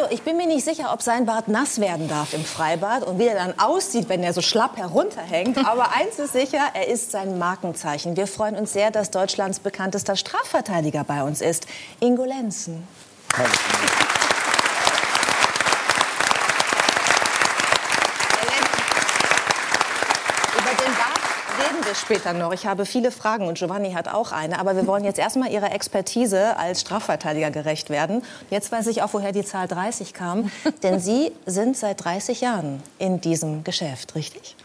Also 0.00 0.14
ich 0.14 0.22
bin 0.22 0.38
mir 0.38 0.46
nicht 0.46 0.64
sicher, 0.64 0.94
ob 0.94 1.02
sein 1.02 1.26
Bart 1.26 1.48
nass 1.48 1.78
werden 1.78 2.08
darf 2.08 2.32
im 2.32 2.42
Freibad 2.42 3.02
und 3.02 3.18
wie 3.18 3.26
er 3.26 3.34
dann 3.34 3.58
aussieht, 3.58 4.08
wenn 4.08 4.22
er 4.22 4.32
so 4.32 4.40
schlapp 4.40 4.78
herunterhängt. 4.78 5.58
Aber 5.66 5.94
eins 5.94 6.18
ist 6.18 6.32
sicher, 6.32 6.62
er 6.72 6.88
ist 6.88 7.10
sein 7.10 7.38
Markenzeichen. 7.38 8.16
Wir 8.16 8.26
freuen 8.26 8.56
uns 8.56 8.72
sehr, 8.72 8.90
dass 8.90 9.10
Deutschlands 9.10 9.60
bekanntester 9.60 10.16
Strafverteidiger 10.16 11.04
bei 11.04 11.22
uns 11.22 11.42
ist, 11.42 11.66
Ingo 12.00 12.24
Lenzen. 12.24 12.88
Hallo. 13.36 13.89
Wir 21.90 21.94
später 21.94 22.32
noch. 22.32 22.52
Ich 22.52 22.66
habe 22.66 22.86
viele 22.86 23.10
Fragen 23.10 23.48
und 23.48 23.58
Giovanni 23.58 23.92
hat 23.92 24.08
auch 24.08 24.32
eine. 24.32 24.58
Aber 24.60 24.76
wir 24.76 24.86
wollen 24.86 25.04
jetzt 25.04 25.18
erstmal 25.18 25.50
Ihrer 25.50 25.72
Expertise 25.72 26.56
als 26.56 26.82
Strafverteidiger 26.82 27.50
gerecht 27.50 27.90
werden. 27.90 28.22
Jetzt 28.48 28.70
weiß 28.70 28.86
ich 28.86 29.02
auch, 29.02 29.12
woher 29.12 29.32
die 29.32 29.44
Zahl 29.44 29.66
30 29.66 30.14
kam. 30.14 30.50
Denn 30.82 31.00
Sie 31.00 31.32
sind 31.46 31.76
seit 31.76 32.04
30 32.04 32.40
Jahren 32.40 32.82
in 32.98 33.20
diesem 33.20 33.64
Geschäft, 33.64 34.14
richtig? 34.14 34.56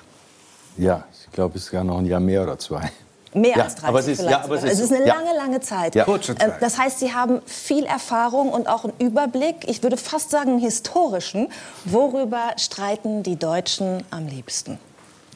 Ja, 0.77 1.05
ich 1.25 1.31
glaube, 1.31 1.57
es 1.57 1.65
ist 1.65 1.71
gar 1.71 1.83
noch 1.83 1.97
ein 1.97 2.05
Jahr 2.05 2.19
mehr 2.19 2.43
oder 2.43 2.59
zwei. 2.59 2.91
Mehr 3.33 3.57
ja, 3.57 3.63
als 3.63 3.75
30 3.75 3.89
aber 3.89 3.99
es 3.99 4.07
ist, 4.07 4.19
vielleicht. 4.19 4.37
Ja, 4.37 4.43
aber 4.43 4.55
es 4.55 4.63
ist, 4.63 4.73
es 4.73 4.79
ist 4.79 4.93
eine 4.93 5.05
lange, 5.05 5.35
lange 5.35 5.59
Zeit. 5.61 5.95
Ja. 5.95 6.05
Kurze 6.05 6.33
ähm, 6.33 6.37
Zeit. 6.37 6.61
Das 6.61 6.77
heißt, 6.77 6.99
Sie 6.99 7.13
haben 7.13 7.41
viel 7.45 7.85
Erfahrung 7.85 8.49
und 8.49 8.67
auch 8.67 8.83
einen 8.83 8.93
Überblick, 8.99 9.67
ich 9.67 9.83
würde 9.83 9.97
fast 9.97 10.29
sagen 10.29 10.51
einen 10.51 10.59
historischen. 10.59 11.51
Worüber 11.85 12.53
streiten 12.57 13.23
die 13.23 13.35
Deutschen 13.35 14.03
am 14.11 14.27
liebsten? 14.27 14.79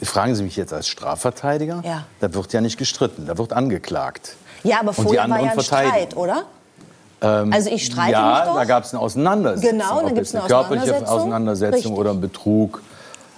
Fragen 0.02 0.36
Sie 0.36 0.44
mich 0.44 0.56
jetzt 0.56 0.74
als 0.74 0.88
Strafverteidiger? 0.88 1.82
Ja. 1.86 2.06
Da 2.20 2.34
wird 2.34 2.54
ja 2.54 2.62
nicht 2.62 2.78
gestritten, 2.78 3.28
da 3.28 3.38
wird 3.38 3.54
angeklagt. 3.54 4.36
Ja, 4.64 4.80
aber 4.80 4.94
vorher 4.94 5.30
war 5.30 5.42
ja 5.42 5.52
ein 5.52 5.60
Streit, 5.62 6.16
oder? 6.16 6.44
Ähm, 7.22 7.52
also 7.52 7.70
ich 7.70 7.86
streite 7.86 8.14
ja, 8.14 8.36
mich 8.36 8.44
doch. 8.46 8.56
da 8.56 8.66
gab 8.66 8.84
es 8.84 8.94
eine 8.94 9.02
Auseinandersetzung. 9.02 9.78
Genau, 9.78 10.02
da 10.02 10.08
gibt 10.08 10.22
es 10.22 10.34
eine, 10.34 10.44
eine 10.44 10.50
körperliche 10.50 11.08
Auseinandersetzung 11.08 11.76
Richtig. 11.76 11.98
oder 11.98 12.12
ein 12.12 12.22
Betrug. 12.22 12.82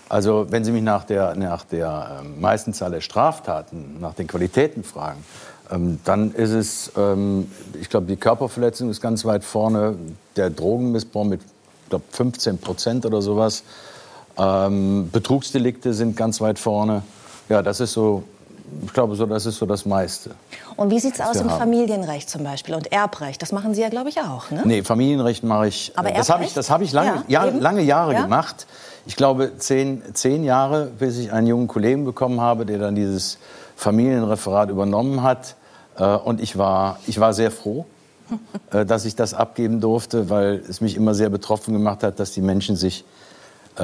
Also 0.09 0.48
wenn 0.50 0.64
Sie 0.66 0.72
mich 0.72 0.84
nach 0.84 1.06
der, 1.06 1.36
nach 1.36 1.64
der 1.64 2.20
ähm, 2.22 2.42
meisten 2.42 2.73
Zahl 2.73 2.92
der 2.92 3.02
Straftaten, 3.02 3.98
nach 4.00 4.14
den 4.14 4.28
Qualitäten 4.28 4.84
fragen, 4.84 5.23
ähm, 5.72 6.00
dann 6.03 6.34
ist 6.34 6.52
es, 6.52 6.92
ähm, 6.98 7.50
ich 7.80 7.90
glaube, 7.90 8.08
die 8.08 8.18
Körperverletzung 8.18 8.90
ist 8.90 9.02
ganz 9.02 9.25
weit 9.25 9.44
vorne, 9.44 9.96
der 10.36 10.50
Drogenmissbrauch 10.50 11.23
mit, 11.23 11.42
ich 11.42 11.90
glaube, 11.90 12.03
15 12.12 12.58
Prozent 12.58 13.06
oder 13.06 13.22
sowas. 13.22 13.64
Ähm, 14.38 15.10
Betrugsdelikte 15.12 15.94
sind 15.94 16.16
ganz 16.16 16.42
weit 16.42 16.60
vorne. 16.60 17.04
Ja, 17.50 17.62
das 17.62 17.80
ist 17.80 17.94
so, 17.94 18.24
ich 18.86 18.94
glaube, 18.94 19.16
so, 19.16 19.26
das 19.26 19.46
ist 19.46 19.58
so 19.58 19.66
das 19.66 19.86
meiste. 19.86 20.32
Und 20.78 20.90
wie 20.90 21.00
sieht 21.00 21.16
es 21.16 21.22
aus 21.22 21.36
im 21.38 21.50
haben. 21.50 21.60
Familienrecht 21.60 22.30
zum 22.30 22.44
Beispiel 22.44 22.76
und 22.76 22.92
Erbrecht? 22.92 23.42
Das 23.42 23.52
machen 23.52 23.74
Sie 23.74 23.82
ja, 23.82 23.90
glaube 23.90 24.09
ich, 24.09 24.20
auch, 24.22 24.52
ne? 24.52 24.62
Nee, 24.66 24.84
Familienrecht 24.84 25.44
mache 25.44 25.68
ich. 25.68 25.92
Aber 25.96 26.12
das 26.12 26.30
habe 26.30 26.44
ich, 26.44 26.54
das 26.54 26.70
hab 26.70 26.82
ich 26.82 26.92
lange, 26.94 27.24
ja, 27.28 27.46
ja, 27.46 27.52
lange 27.52 27.82
Jahre 27.82 28.14
ja? 28.14 28.24
gemacht. 28.24 28.68
Ich 29.06 29.16
glaube, 29.16 29.58
zehn, 29.58 30.02
zehn 30.14 30.44
Jahre, 30.44 30.86
bis 30.86 31.18
ich 31.18 31.32
einen 31.32 31.48
jungen 31.48 31.68
Kollegen 31.68 32.06
bekommen 32.06 32.40
habe, 32.40 32.66
der 32.66 32.78
dann 32.78 32.96
dieses 32.96 33.38
Familienreferat 33.76 34.70
übernommen 34.70 35.24
hat. 35.24 35.56
Äh, 35.98 36.06
und 36.06 36.40
ich 36.40 36.58
war, 36.58 37.00
ich 37.08 37.20
war 37.20 37.34
sehr 37.34 37.52
froh, 37.52 37.86
äh, 38.72 38.86
dass 38.86 39.06
ich 39.06 39.16
das 39.16 39.34
abgeben 39.34 39.82
durfte, 39.82 40.30
weil 40.30 40.64
es 40.70 40.82
mich 40.82 40.96
immer 40.96 41.14
sehr 41.14 41.30
betroffen 41.30 41.74
gemacht 41.74 42.04
hat, 42.04 42.20
dass 42.20 42.32
die 42.32 42.42
Menschen 42.42 42.76
sich 42.76 43.04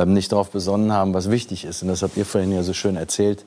nicht 0.06 0.32
darauf 0.32 0.50
besonnen 0.50 0.92
haben, 0.92 1.14
was 1.14 1.30
wichtig 1.30 1.66
ist. 1.66 1.82
Und 1.82 1.90
das 1.90 2.02
habt 2.02 2.18
ihr 2.18 2.26
vorhin 2.26 2.52
ja 2.52 2.64
so 2.64 2.74
schön 2.74 2.96
erzählt, 2.96 3.46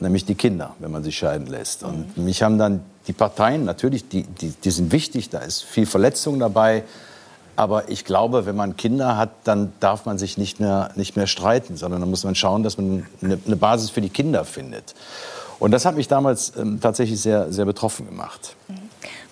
nämlich 0.00 0.24
die 0.24 0.34
Kinder, 0.34 0.74
wenn 0.78 0.90
man 0.90 1.02
sie 1.02 1.12
scheiden 1.12 1.46
lässt. 1.46 1.82
Und 1.82 2.16
mhm. 2.16 2.24
mich 2.24 2.42
haben 2.42 2.58
dann 2.58 2.82
die 3.06 3.12
Parteien, 3.12 3.64
natürlich, 3.64 4.08
die, 4.08 4.22
die, 4.22 4.50
die 4.50 4.70
sind 4.70 4.92
wichtig, 4.92 5.30
da 5.30 5.38
ist 5.38 5.62
viel 5.64 5.86
Verletzung 5.86 6.38
dabei. 6.38 6.84
Aber 7.56 7.88
ich 7.88 8.04
glaube, 8.04 8.46
wenn 8.46 8.54
man 8.54 8.76
Kinder 8.76 9.16
hat, 9.16 9.30
dann 9.44 9.72
darf 9.80 10.06
man 10.06 10.16
sich 10.16 10.38
nicht 10.38 10.60
mehr, 10.60 10.90
nicht 10.94 11.16
mehr 11.16 11.26
streiten, 11.26 11.76
sondern 11.76 12.00
dann 12.00 12.10
muss 12.10 12.22
man 12.22 12.36
schauen, 12.36 12.62
dass 12.62 12.78
man 12.78 13.06
eine, 13.20 13.38
eine 13.44 13.56
Basis 13.56 13.90
für 13.90 14.00
die 14.00 14.10
Kinder 14.10 14.44
findet. 14.44 14.94
Und 15.58 15.72
das 15.72 15.84
hat 15.84 15.96
mich 15.96 16.06
damals 16.06 16.52
ähm, 16.56 16.80
tatsächlich 16.80 17.20
sehr, 17.20 17.52
sehr 17.52 17.64
betroffen 17.64 18.06
gemacht. 18.06 18.54
Mhm. 18.68 18.77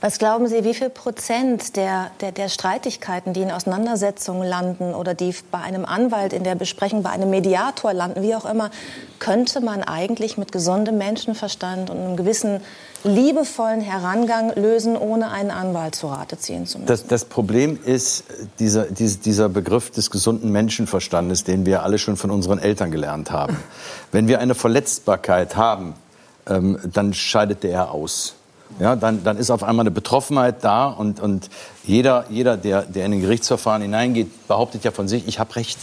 Was 0.01 0.19
glauben 0.19 0.47
Sie, 0.47 0.65
wie 0.65 0.75
viel 0.75 0.91
Prozent 0.91 1.77
der, 1.77 2.11
der, 2.21 2.33
der, 2.33 2.49
Streitigkeiten, 2.49 3.33
die 3.33 3.41
in 3.41 3.51
Auseinandersetzungen 3.51 4.47
landen 4.47 4.95
oder 4.95 5.15
die 5.15 5.35
bei 5.51 5.59
einem 5.59 5.85
Anwalt 5.85 6.33
in 6.33 6.45
der 6.45 6.55
Besprechung, 6.55 7.03
bei 7.03 7.11
einem 7.11 7.31
Mediator 7.31 7.93
landen, 7.93 8.23
wie 8.23 8.35
auch 8.35 8.45
immer, 8.45 8.71
könnte 9.19 9.61
man 9.61 9.83
eigentlich 9.83 10.37
mit 10.37 10.53
gesundem 10.53 10.99
Menschenverstand 10.99 11.91
und 11.91 11.99
einem 11.99 12.17
gewissen 12.17 12.61
liebevollen 13.05 13.81
Herangang 13.81 14.53
lösen, 14.55 14.97
ohne 14.97 15.31
einen 15.31 15.51
Anwalt 15.51 15.95
zu 15.95 16.09
Rate 16.09 16.39
ziehen 16.39 16.67
zu 16.67 16.79
müssen? 16.79 16.89
Das, 16.89 17.07
das 17.07 17.25
Problem 17.25 17.79
ist 17.83 18.25
dieser, 18.59 18.85
dieser 18.85 19.49
Begriff 19.49 19.91
des 19.91 20.11
gesunden 20.11 20.51
Menschenverstandes, 20.53 21.45
den 21.45 21.67
wir 21.67 21.83
alle 21.83 21.99
schon 21.99 22.17
von 22.17 22.31
unseren 22.31 22.59
Eltern 22.59 22.91
gelernt 22.91 23.31
haben. 23.31 23.57
Wenn 24.13 24.29
wir 24.29 24.41
eine 24.41 24.55
Verletzbarkeit 24.55 25.57
haben, 25.57 25.95
ähm, 26.49 26.79
dann 26.93 27.15
scheidet 27.15 27.63
der 27.63 27.91
aus 27.91 28.35
ja, 28.79 28.97
dann, 28.97 29.25
dann 29.25 29.37
ist 29.37 29.51
auf 29.51 29.63
einmal 29.63 29.85
eine 29.85 29.91
Betroffenheit 29.91 30.63
da 30.63 30.89
und, 30.89 31.21
und 31.21 31.49
jeder, 31.85 32.27
jeder 32.29 32.57
der, 32.57 32.83
der 32.83 33.07
in 33.07 33.15
ein 33.15 33.21
Gerichtsverfahren 33.21 33.83
hineingeht, 33.83 34.49
behauptet 34.49 34.85
ja 34.85 34.91
von 34.91 35.09
sich, 35.09 35.27
ich 35.27 35.39
habe 35.39 35.55
Recht. 35.57 35.79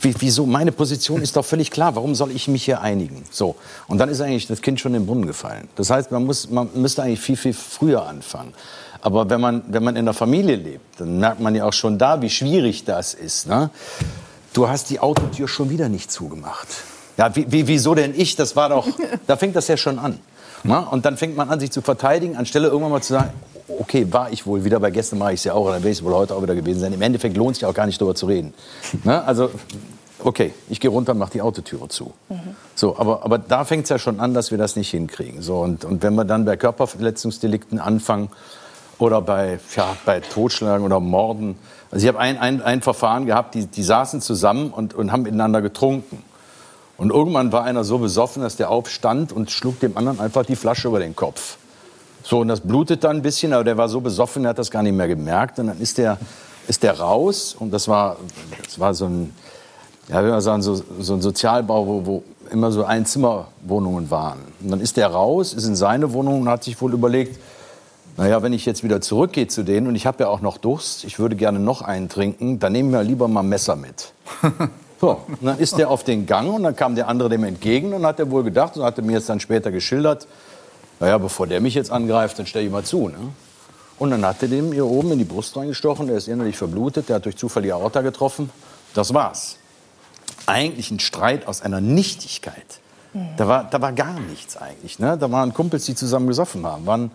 Wie, 0.00 0.14
wieso? 0.18 0.44
Meine 0.44 0.70
Position 0.70 1.22
ist 1.22 1.36
doch 1.36 1.44
völlig 1.44 1.70
klar. 1.70 1.96
Warum 1.96 2.14
soll 2.14 2.30
ich 2.30 2.46
mich 2.46 2.64
hier 2.64 2.82
einigen? 2.82 3.24
So. 3.30 3.56
Und 3.88 3.98
dann 3.98 4.10
ist 4.10 4.20
eigentlich 4.20 4.46
das 4.46 4.60
Kind 4.60 4.78
schon 4.78 4.94
in 4.94 5.02
den 5.02 5.06
Brunnen 5.06 5.26
gefallen. 5.26 5.68
Das 5.76 5.88
heißt, 5.88 6.10
man, 6.10 6.24
muss, 6.24 6.50
man 6.50 6.68
müsste 6.74 7.02
eigentlich 7.02 7.20
viel, 7.20 7.36
viel 7.36 7.54
früher 7.54 8.06
anfangen. 8.06 8.52
Aber 9.00 9.28
wenn 9.30 9.40
man, 9.40 9.62
wenn 9.68 9.82
man 9.82 9.96
in 9.96 10.04
der 10.04 10.14
Familie 10.14 10.56
lebt, 10.56 11.00
dann 11.00 11.18
merkt 11.18 11.40
man 11.40 11.54
ja 11.54 11.64
auch 11.64 11.72
schon 11.72 11.98
da, 11.98 12.20
wie 12.22 12.30
schwierig 12.30 12.84
das 12.84 13.14
ist. 13.14 13.46
Ne? 13.46 13.70
Du 14.52 14.68
hast 14.68 14.90
die 14.90 15.00
Autotür 15.00 15.48
schon 15.48 15.70
wieder 15.70 15.88
nicht 15.88 16.12
zugemacht. 16.12 16.68
Ja, 17.16 17.34
wie, 17.34 17.50
wie, 17.50 17.66
wieso 17.66 17.94
denn 17.94 18.14
ich? 18.16 18.36
Das 18.36 18.56
war 18.56 18.68
doch, 18.68 18.88
da 19.26 19.36
fängt 19.36 19.56
das 19.56 19.68
ja 19.68 19.76
schon 19.76 19.98
an. 19.98 20.18
Na? 20.64 20.80
Und 20.80 21.04
dann 21.04 21.16
fängt 21.16 21.36
man 21.36 21.48
an, 21.50 21.60
sich 21.60 21.70
zu 21.70 21.82
verteidigen, 21.82 22.36
anstelle 22.36 22.68
irgendwann 22.68 22.90
mal 22.90 23.02
zu 23.02 23.12
sagen, 23.12 23.30
okay, 23.78 24.06
war 24.10 24.32
ich 24.32 24.46
wohl 24.46 24.64
wieder, 24.64 24.80
bei 24.80 24.90
gestern 24.90 25.18
mache 25.18 25.34
ich 25.34 25.40
es 25.40 25.44
ja 25.44 25.52
auch, 25.52 25.66
dann 25.66 25.82
werde 25.82 25.90
ich 25.90 26.02
wohl 26.02 26.14
heute 26.14 26.34
auch 26.34 26.42
wieder 26.42 26.54
gewesen 26.54 26.80
sein. 26.80 26.92
Im 26.92 27.02
Endeffekt 27.02 27.36
lohnt 27.36 27.52
es 27.52 27.58
sich 27.58 27.66
auch 27.66 27.74
gar 27.74 27.86
nicht 27.86 28.00
darüber 28.00 28.14
zu 28.14 28.26
reden. 28.26 28.54
Na? 29.04 29.22
Also, 29.24 29.50
okay, 30.22 30.52
ich 30.68 30.80
gehe 30.80 30.90
runter 30.90 31.12
und 31.12 31.18
mache 31.18 31.32
die 31.32 31.42
Autotüre 31.42 31.88
zu. 31.88 32.12
Mhm. 32.28 32.56
So, 32.74 32.98
aber, 32.98 33.24
aber 33.24 33.38
da 33.38 33.64
fängt 33.64 33.84
es 33.84 33.90
ja 33.90 33.98
schon 33.98 34.20
an, 34.20 34.34
dass 34.34 34.50
wir 34.50 34.58
das 34.58 34.76
nicht 34.76 34.90
hinkriegen. 34.90 35.42
So, 35.42 35.58
und, 35.58 35.84
und 35.84 36.02
wenn 36.02 36.14
wir 36.14 36.24
dann 36.24 36.44
bei 36.44 36.56
Körperverletzungsdelikten 36.56 37.78
anfangen 37.78 38.30
oder 38.98 39.20
bei, 39.20 39.58
ja, 39.76 39.96
bei 40.06 40.20
Totschlagen 40.20 40.84
oder 40.84 41.00
Morden, 41.00 41.56
also 41.90 42.04
ich 42.04 42.08
habe 42.08 42.18
ein, 42.18 42.38
ein, 42.38 42.62
ein 42.62 42.82
Verfahren 42.82 43.26
gehabt, 43.26 43.54
die, 43.54 43.66
die 43.66 43.82
saßen 43.82 44.20
zusammen 44.20 44.70
und, 44.70 44.94
und 44.94 45.12
haben 45.12 45.22
miteinander 45.22 45.62
getrunken. 45.62 46.22
Und 46.96 47.10
irgendwann 47.10 47.52
war 47.52 47.64
einer 47.64 47.84
so 47.84 47.98
besoffen, 47.98 48.42
dass 48.42 48.56
der 48.56 48.70
aufstand 48.70 49.32
und 49.32 49.50
schlug 49.50 49.80
dem 49.80 49.96
anderen 49.96 50.20
einfach 50.20 50.46
die 50.46 50.56
Flasche 50.56 50.88
über 50.88 51.00
den 51.00 51.16
Kopf. 51.16 51.56
So, 52.22 52.40
und 52.40 52.48
das 52.48 52.60
blutet 52.60 53.04
dann 53.04 53.16
ein 53.16 53.22
bisschen, 53.22 53.52
aber 53.52 53.64
der 53.64 53.76
war 53.76 53.88
so 53.88 54.00
besoffen, 54.00 54.44
er 54.44 54.50
hat 54.50 54.58
das 54.58 54.70
gar 54.70 54.82
nicht 54.82 54.94
mehr 54.94 55.08
gemerkt. 55.08 55.58
Und 55.58 55.66
dann 55.66 55.80
ist 55.80 55.98
der, 55.98 56.18
ist 56.68 56.82
der 56.82 56.98
raus 56.98 57.54
und 57.58 57.72
das 57.72 57.88
war, 57.88 58.16
das 58.64 58.78
war 58.78 58.94
so 58.94 59.06
ein, 59.06 59.34
ja, 60.08 60.22
wie 60.24 60.28
wir 60.28 60.40
sagen, 60.40 60.62
so, 60.62 60.82
so 61.00 61.14
ein 61.14 61.20
Sozialbau, 61.20 61.86
wo, 61.86 62.06
wo 62.06 62.22
immer 62.50 62.70
so 62.72 62.84
Einzimmerwohnungen 62.84 64.10
waren. 64.10 64.38
Und 64.62 64.70
dann 64.70 64.80
ist 64.80 64.96
der 64.96 65.08
raus, 65.08 65.52
ist 65.52 65.66
in 65.66 65.76
seine 65.76 66.12
Wohnung 66.12 66.42
und 66.42 66.48
hat 66.48 66.64
sich 66.64 66.80
wohl 66.80 66.92
überlegt, 66.92 67.38
naja, 68.16 68.42
wenn 68.42 68.52
ich 68.52 68.64
jetzt 68.64 68.84
wieder 68.84 69.00
zurückgehe 69.00 69.48
zu 69.48 69.64
denen 69.64 69.88
und 69.88 69.96
ich 69.96 70.06
habe 70.06 70.22
ja 70.22 70.28
auch 70.28 70.40
noch 70.40 70.56
Durst, 70.56 71.04
ich 71.04 71.18
würde 71.18 71.34
gerne 71.34 71.58
noch 71.58 71.82
einen 71.82 72.08
trinken, 72.08 72.60
dann 72.60 72.72
nehmen 72.72 72.92
wir 72.92 73.02
lieber 73.02 73.26
mal 73.28 73.42
Messer 73.42 73.76
mit. 73.76 74.12
So, 75.00 75.20
dann 75.40 75.58
ist 75.58 75.76
der 75.76 75.90
auf 75.90 76.04
den 76.04 76.26
Gang 76.26 76.54
und 76.54 76.62
dann 76.62 76.76
kam 76.76 76.94
der 76.94 77.08
andere 77.08 77.28
dem 77.28 77.44
entgegen 77.44 77.92
und 77.92 78.06
hat 78.06 78.18
er 78.18 78.30
wohl 78.30 78.42
gedacht 78.42 78.76
und 78.76 78.84
hat 78.84 78.96
mir 79.02 79.12
jetzt 79.12 79.28
dann 79.28 79.40
später 79.40 79.70
geschildert, 79.70 80.26
naja, 81.00 81.18
bevor 81.18 81.46
der 81.46 81.60
mich 81.60 81.74
jetzt 81.74 81.90
angreift, 81.90 82.38
dann 82.38 82.46
stelle 82.46 82.64
ich 82.66 82.70
mal 82.70 82.84
zu. 82.84 83.08
Ne? 83.08 83.18
Und 83.98 84.10
dann 84.10 84.24
hat 84.24 84.42
er 84.42 84.48
dem 84.48 84.72
hier 84.72 84.86
oben 84.86 85.12
in 85.12 85.18
die 85.18 85.24
Brust 85.24 85.56
reingestochen, 85.56 86.06
der 86.06 86.16
ist 86.16 86.28
innerlich 86.28 86.56
verblutet, 86.56 87.08
der 87.08 87.16
hat 87.16 87.24
durch 87.24 87.36
Zufall 87.36 87.62
die 87.62 87.72
Aorta 87.72 88.00
getroffen. 88.00 88.50
Das 88.94 89.12
war's. 89.12 89.56
Eigentlich 90.46 90.90
ein 90.90 91.00
Streit 91.00 91.46
aus 91.46 91.62
einer 91.62 91.80
Nichtigkeit. 91.80 92.80
Da 93.36 93.46
war, 93.46 93.64
da 93.64 93.80
war 93.80 93.92
gar 93.92 94.18
nichts 94.18 94.56
eigentlich. 94.56 94.98
Ne? 94.98 95.16
Da 95.16 95.30
waren 95.30 95.54
Kumpels, 95.54 95.84
die 95.84 95.94
zusammen 95.94 96.26
gesoffen 96.26 96.66
haben. 96.66 96.84
Waren, 96.84 97.12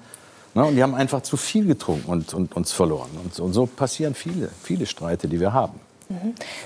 ne? 0.53 0.63
Und 0.63 0.75
die 0.75 0.83
haben 0.83 0.95
einfach 0.95 1.21
zu 1.21 1.35
viel 1.35 1.65
getrunken 1.65 2.09
und, 2.09 2.33
und 2.33 2.55
uns 2.55 2.71
verloren. 2.71 3.09
Und, 3.21 3.37
und 3.37 3.51
so 3.51 3.65
passieren 3.65 4.15
viele, 4.15 4.49
viele 4.63 4.85
Streite, 4.85 5.27
die 5.27 5.41
wir 5.41 5.51
haben. 5.51 5.77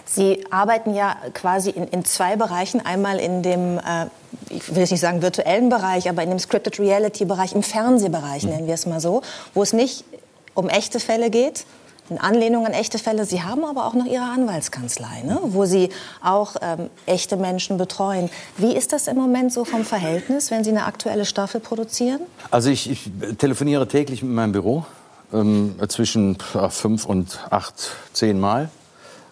Sie 0.05 0.45
arbeiten 0.51 0.93
ja 0.93 1.17
quasi 1.33 1.69
in, 1.69 1.87
in 1.89 2.05
zwei 2.05 2.35
Bereichen. 2.37 2.85
Einmal 2.85 3.19
in 3.19 3.43
dem, 3.43 3.77
äh, 3.77 4.05
ich 4.49 4.73
will 4.73 4.83
nicht 4.83 4.99
sagen 4.99 5.21
virtuellen 5.21 5.69
Bereich, 5.69 6.09
aber 6.09 6.23
in 6.23 6.29
dem 6.29 6.39
Scripted 6.39 6.79
Reality 6.79 7.25
Bereich, 7.25 7.53
im 7.53 7.63
Fernsehbereich, 7.63 8.43
mhm. 8.43 8.49
nennen 8.49 8.67
wir 8.67 8.73
es 8.73 8.85
mal 8.85 9.01
so, 9.01 9.21
wo 9.53 9.61
es 9.61 9.73
nicht 9.73 10.05
um 10.53 10.69
echte 10.69 10.99
Fälle 10.99 11.29
geht, 11.29 11.65
in 12.09 12.19
Anlehnung 12.19 12.65
an 12.65 12.73
echte 12.73 12.99
Fälle. 12.99 13.25
Sie 13.25 13.41
haben 13.41 13.65
aber 13.65 13.85
auch 13.85 13.93
noch 13.93 14.05
Ihre 14.05 14.23
Anwaltskanzlei, 14.23 15.23
ne? 15.25 15.39
wo 15.43 15.65
Sie 15.65 15.89
auch 16.21 16.55
ähm, 16.61 16.89
echte 17.05 17.35
Menschen 17.35 17.77
betreuen. 17.77 18.29
Wie 18.57 18.73
ist 18.73 18.93
das 18.93 19.07
im 19.07 19.17
Moment 19.17 19.51
so 19.51 19.65
vom 19.65 19.83
Verhältnis, 19.83 20.51
wenn 20.51 20.63
Sie 20.63 20.69
eine 20.69 20.85
aktuelle 20.85 21.25
Staffel 21.25 21.59
produzieren? 21.59 22.21
Also 22.51 22.69
ich, 22.69 22.89
ich 22.89 23.11
telefoniere 23.37 23.87
täglich 23.87 24.21
mit 24.21 24.31
meinem 24.31 24.51
Büro 24.51 24.85
ähm, 25.33 25.75
zwischen 25.87 26.37
fünf 26.69 27.05
und 27.05 27.39
acht, 27.49 27.91
zehn 28.13 28.39
Mal. 28.39 28.69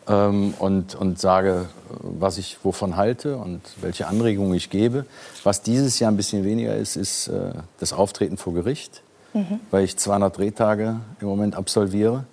Ähm, 0.07 0.53
und, 0.59 0.95
und 0.95 1.19
sage, 1.19 1.67
was 1.89 2.37
ich 2.37 2.57
wovon 2.63 2.95
halte 2.95 3.37
und 3.37 3.61
welche 3.81 4.07
Anregungen 4.07 4.53
ich 4.53 4.69
gebe. 4.69 5.05
Was 5.43 5.61
dieses 5.61 5.99
Jahr 5.99 6.11
ein 6.11 6.17
bisschen 6.17 6.43
weniger 6.43 6.75
ist, 6.75 6.95
ist 6.95 7.27
äh, 7.27 7.53
das 7.79 7.93
Auftreten 7.93 8.37
vor 8.37 8.53
Gericht, 8.53 9.03
mhm. 9.33 9.59
weil 9.69 9.83
ich 9.83 9.97
200 9.97 10.37
Drehtage 10.37 10.97
im 11.19 11.27
Moment 11.27 11.55
absolviere. 11.55 12.25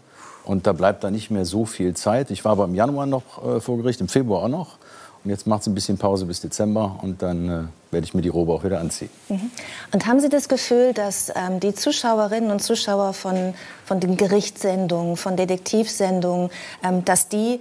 Und 0.45 0.67
da 0.67 0.73
bleibt 0.73 1.05
da 1.05 1.11
nicht 1.11 1.31
mehr 1.31 1.45
so 1.45 1.67
viel 1.67 1.95
Zeit. 1.95 2.31
Ich 2.31 2.45
war 2.45 2.53
aber 2.53 2.65
im 2.65 2.75
Januar 2.75 3.07
noch 3.07 3.45
äh, 3.45 3.61
vor 3.61 3.77
Gericht, 3.77 4.01
im 4.01 4.09
Februar 4.09 4.45
auch 4.45 4.49
noch. 4.49 4.79
Und 5.23 5.31
jetzt 5.31 5.47
macht 5.47 5.63
es 5.63 5.67
ein 5.67 5.75
bisschen 5.75 5.99
Pause 5.99 6.25
bis 6.25 6.41
Dezember 6.41 6.99
und 7.03 7.21
dann 7.23 7.49
äh, 7.49 7.65
werde 7.91 8.05
ich 8.05 8.15
mir 8.15 8.23
die 8.23 8.29
Robe 8.29 8.53
auch 8.53 8.65
wieder 8.65 8.81
anziehen. 8.81 9.11
Mhm. 9.29 9.51
Und 9.93 10.07
haben 10.07 10.21
Sie 10.21 10.29
das 10.29 10.49
Gefühl, 10.49 10.93
dass 10.93 11.33
ähm, 11.35 11.61
die 11.61 11.75
Zuschauerinnen 11.75 12.51
und 12.51 12.61
Zuschauer 12.61 13.13
von, 13.13 13.55
von 13.85 14.01
den 14.01 14.17
Gerichtssendungen, 14.17 15.17
von 15.17 15.37
Detektivsendungen, 15.37 16.51
ähm, 16.85 17.05
dass 17.05 17.29
die 17.29 17.61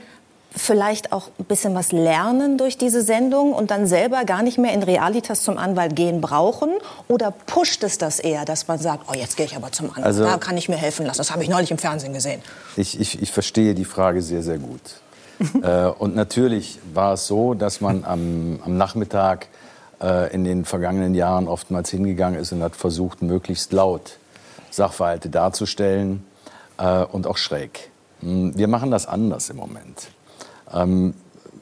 vielleicht 0.58 1.12
auch 1.12 1.30
ein 1.40 1.46
bisschen 1.46 1.76
was 1.76 1.92
lernen 1.92 2.58
durch 2.58 2.78
diese 2.78 3.02
Sendung 3.02 3.54
und 3.54 3.72
dann 3.72 3.86
selber 3.86 4.26
gar 4.26 4.42
nicht 4.42 4.58
mehr 4.58 4.74
in 4.74 4.84
Realitas 4.84 5.44
zum 5.44 5.58
Anwalt 5.58 5.96
gehen 5.96 6.22
brauchen? 6.22 6.70
Oder 7.08 7.32
pusht 7.32 7.84
es 7.84 7.98
das 7.98 8.20
eher, 8.20 8.46
dass 8.46 8.68
man 8.68 8.80
sagt, 8.80 9.06
oh, 9.10 9.14
jetzt 9.16 9.38
gehe 9.38 9.46
ich 9.46 9.56
aber 9.56 9.72
zum 9.72 9.90
Anwalt, 9.90 10.06
also, 10.06 10.24
da 10.24 10.38
kann 10.38 10.58
ich 10.58 10.70
mir 10.70 10.78
helfen 10.78 11.06
lassen, 11.06 11.20
das 11.20 11.32
habe 11.32 11.44
ich 11.44 11.50
neulich 11.50 11.72
im 11.72 11.78
Fernsehen 11.78 12.14
gesehen? 12.14 12.42
Ich, 12.76 13.00
ich, 13.00 13.22
ich 13.22 13.32
verstehe 13.32 13.76
die 13.76 13.86
Frage 13.86 14.22
sehr, 14.22 14.44
sehr 14.44 14.58
gut. 14.58 14.82
äh, 15.62 15.86
und 15.86 16.16
natürlich 16.16 16.80
war 16.94 17.14
es 17.14 17.28
so, 17.28 17.54
dass 17.54 17.82
man 17.82 18.04
am, 18.04 18.60
am 18.64 18.78
Nachmittag 18.78 19.48
in 20.00 20.44
den 20.44 20.64
vergangenen 20.64 21.16
Jahren 21.16 21.48
oftmals 21.48 21.90
hingegangen 21.90 22.40
ist 22.40 22.52
und 22.52 22.62
hat 22.62 22.76
versucht, 22.76 23.24
möglichst 23.24 23.74
laut 23.74 24.20
Sachverhalte 24.70 25.30
darzustellen 25.30 26.24
äh, 26.78 27.04
und 27.04 27.28
auch 27.28 27.38
schräg. 27.38 27.90
Hm, 28.22 28.58
wir 28.58 28.68
machen 28.68 28.92
das 28.92 29.08
anders 29.08 29.50
im 29.50 29.58
Moment. 29.58 30.10
Ähm, 30.74 31.14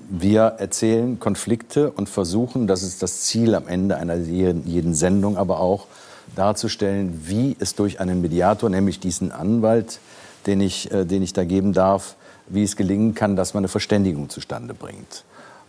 wir 0.10 0.42
erzählen 0.60 1.20
Konflikte 1.20 1.92
und 1.92 2.10
versuchen, 2.10 2.68
das 2.68 2.84
ist 2.84 3.02
das 3.02 3.22
Ziel 3.22 3.56
am 3.56 3.68
Ende 3.68 3.98
einer 3.98 4.16
jeden 4.16 4.94
Sendung, 4.94 5.38
aber 5.38 5.60
auch 5.60 5.88
darzustellen, 6.36 7.22
wie 7.26 7.56
es 7.60 7.76
durch 7.76 8.00
einen 8.00 8.22
Mediator, 8.22 8.70
nämlich 8.70 9.00
diesen 9.00 9.32
Anwalt, 9.32 10.00
den 10.46 10.62
ich, 10.62 10.92
äh, 10.92 11.06
den 11.06 11.24
ich 11.24 11.34
da 11.34 11.44
geben 11.44 11.74
darf, 11.74 12.16
wie 12.48 12.64
es 12.64 12.76
gelingen 12.76 13.16
kann, 13.16 13.36
dass 13.36 13.54
man 13.54 13.62
eine 13.62 13.68
Verständigung 13.68 14.30
zustande 14.30 14.74
bringt. 14.74 15.24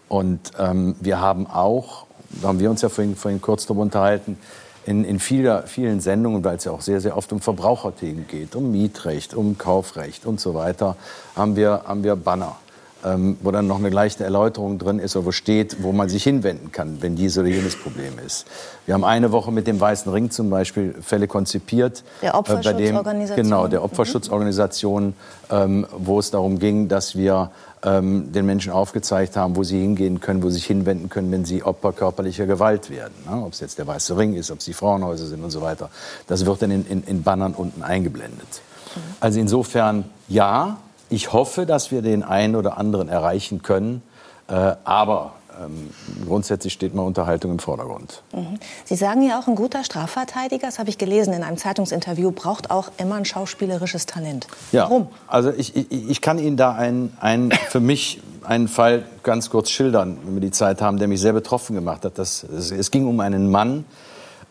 Und 0.08 0.52
ähm, 0.58 0.96
wir 1.00 1.20
haben 1.20 1.46
auch, 1.46 2.05
da 2.30 2.48
haben 2.48 2.60
wir 2.60 2.70
uns 2.70 2.82
ja 2.82 2.88
vorhin, 2.88 3.16
vorhin 3.16 3.40
kurz 3.40 3.66
darüber 3.66 3.82
unterhalten, 3.82 4.38
in, 4.84 5.04
in 5.04 5.18
vieler, 5.18 5.64
vielen 5.64 6.00
Sendungen, 6.00 6.44
weil 6.44 6.56
es 6.56 6.64
ja 6.64 6.72
auch 6.72 6.80
sehr, 6.80 7.00
sehr 7.00 7.16
oft 7.16 7.32
um 7.32 7.40
Verbraucherthemen 7.40 8.26
geht, 8.28 8.54
um 8.54 8.70
Mietrecht, 8.70 9.34
um 9.34 9.58
Kaufrecht 9.58 10.26
und 10.26 10.40
so 10.40 10.54
weiter, 10.54 10.96
haben 11.34 11.56
wir, 11.56 11.82
haben 11.86 12.04
wir 12.04 12.14
Banner 12.14 12.56
ähm, 13.06 13.36
wo 13.40 13.52
dann 13.52 13.66
noch 13.66 13.78
eine 13.78 13.90
leichte 13.90 14.24
Erläuterung 14.24 14.78
drin 14.78 14.98
ist 14.98 15.14
oder 15.16 15.26
wo 15.26 15.32
steht, 15.32 15.82
wo 15.82 15.92
man 15.92 16.08
sich 16.08 16.24
hinwenden 16.24 16.72
kann, 16.72 16.98
wenn 17.00 17.14
dies 17.14 17.38
oder 17.38 17.48
jenes 17.48 17.76
Problem 17.76 18.14
ist. 18.24 18.46
Wir 18.84 18.94
haben 18.94 19.04
eine 19.04 19.30
Woche 19.32 19.52
mit 19.52 19.66
dem 19.66 19.80
Weißen 19.80 20.10
Ring 20.12 20.30
zum 20.30 20.50
Beispiel 20.50 20.94
Fälle 21.00 21.28
konzipiert. 21.28 22.02
Der 22.20 22.34
Opferschutzorganisation. 22.34 23.38
Äh, 23.38 23.42
genau, 23.42 23.68
der 23.68 23.84
Opferschutzorganisation, 23.84 25.14
ähm, 25.50 25.86
wo 25.96 26.18
es 26.18 26.30
darum 26.32 26.58
ging, 26.58 26.88
dass 26.88 27.16
wir 27.16 27.50
ähm, 27.84 28.32
den 28.32 28.44
Menschen 28.44 28.72
aufgezeigt 28.72 29.36
haben, 29.36 29.54
wo 29.54 29.62
sie 29.62 29.80
hingehen 29.80 30.20
können, 30.20 30.42
wo 30.42 30.48
sie 30.48 30.56
sich 30.56 30.66
hinwenden 30.66 31.08
können, 31.08 31.30
wenn 31.30 31.44
sie 31.44 31.62
Opfer 31.62 31.92
körperlicher 31.92 32.46
Gewalt 32.46 32.90
werden. 32.90 33.14
Ne? 33.30 33.42
Ob 33.44 33.52
es 33.52 33.60
jetzt 33.60 33.78
der 33.78 33.86
Weiße 33.86 34.16
Ring 34.16 34.34
ist, 34.34 34.50
ob 34.50 34.58
es 34.58 34.64
die 34.64 34.72
Frauenhäuser 34.72 35.26
sind 35.26 35.44
und 35.44 35.50
so 35.50 35.62
weiter. 35.62 35.90
Das 36.26 36.44
wird 36.44 36.62
dann 36.62 36.72
in, 36.72 36.86
in, 36.86 37.04
in 37.04 37.22
Bannern 37.22 37.54
unten 37.54 37.82
eingeblendet. 37.82 38.48
Mhm. 38.94 39.00
Also 39.20 39.38
insofern 39.38 40.04
ja, 40.28 40.78
ich 41.08 41.32
hoffe, 41.32 41.66
dass 41.66 41.90
wir 41.90 42.02
den 42.02 42.22
einen 42.22 42.56
oder 42.56 42.78
anderen 42.78 43.08
erreichen 43.08 43.62
können. 43.62 44.02
Äh, 44.48 44.76
aber 44.84 45.32
ähm, 45.62 45.90
grundsätzlich 46.26 46.72
steht 46.72 46.94
mal 46.94 47.02
Unterhaltung 47.02 47.52
im 47.52 47.58
Vordergrund. 47.58 48.22
Mhm. 48.32 48.58
Sie 48.84 48.96
sagen 48.96 49.22
ja 49.22 49.38
auch, 49.38 49.46
ein 49.48 49.54
guter 49.54 49.84
Strafverteidiger, 49.84 50.66
das 50.66 50.78
habe 50.78 50.90
ich 50.90 50.98
gelesen 50.98 51.32
in 51.32 51.42
einem 51.42 51.56
Zeitungsinterview, 51.56 52.30
braucht 52.30 52.70
auch 52.70 52.90
immer 52.98 53.16
ein 53.16 53.24
schauspielerisches 53.24 54.06
Talent. 54.06 54.46
Ja, 54.72 54.84
Warum? 54.84 55.08
Also 55.26 55.50
ich, 55.50 55.74
ich, 55.76 56.10
ich 56.10 56.20
kann 56.20 56.38
Ihnen 56.38 56.56
da 56.56 56.72
einen, 56.72 57.16
einen 57.20 57.52
für 57.52 57.80
mich 57.80 58.20
einen 58.42 58.68
Fall 58.68 59.04
ganz 59.22 59.50
kurz 59.50 59.70
schildern, 59.70 60.18
wenn 60.24 60.34
wir 60.34 60.40
die 60.40 60.50
Zeit 60.50 60.80
haben, 60.80 60.98
der 60.98 61.08
mich 61.08 61.20
sehr 61.20 61.32
betroffen 61.32 61.74
gemacht 61.74 62.04
hat. 62.04 62.18
Das, 62.18 62.44
es, 62.44 62.70
es 62.70 62.90
ging 62.90 63.06
um 63.06 63.20
einen 63.20 63.50
Mann, 63.50 63.84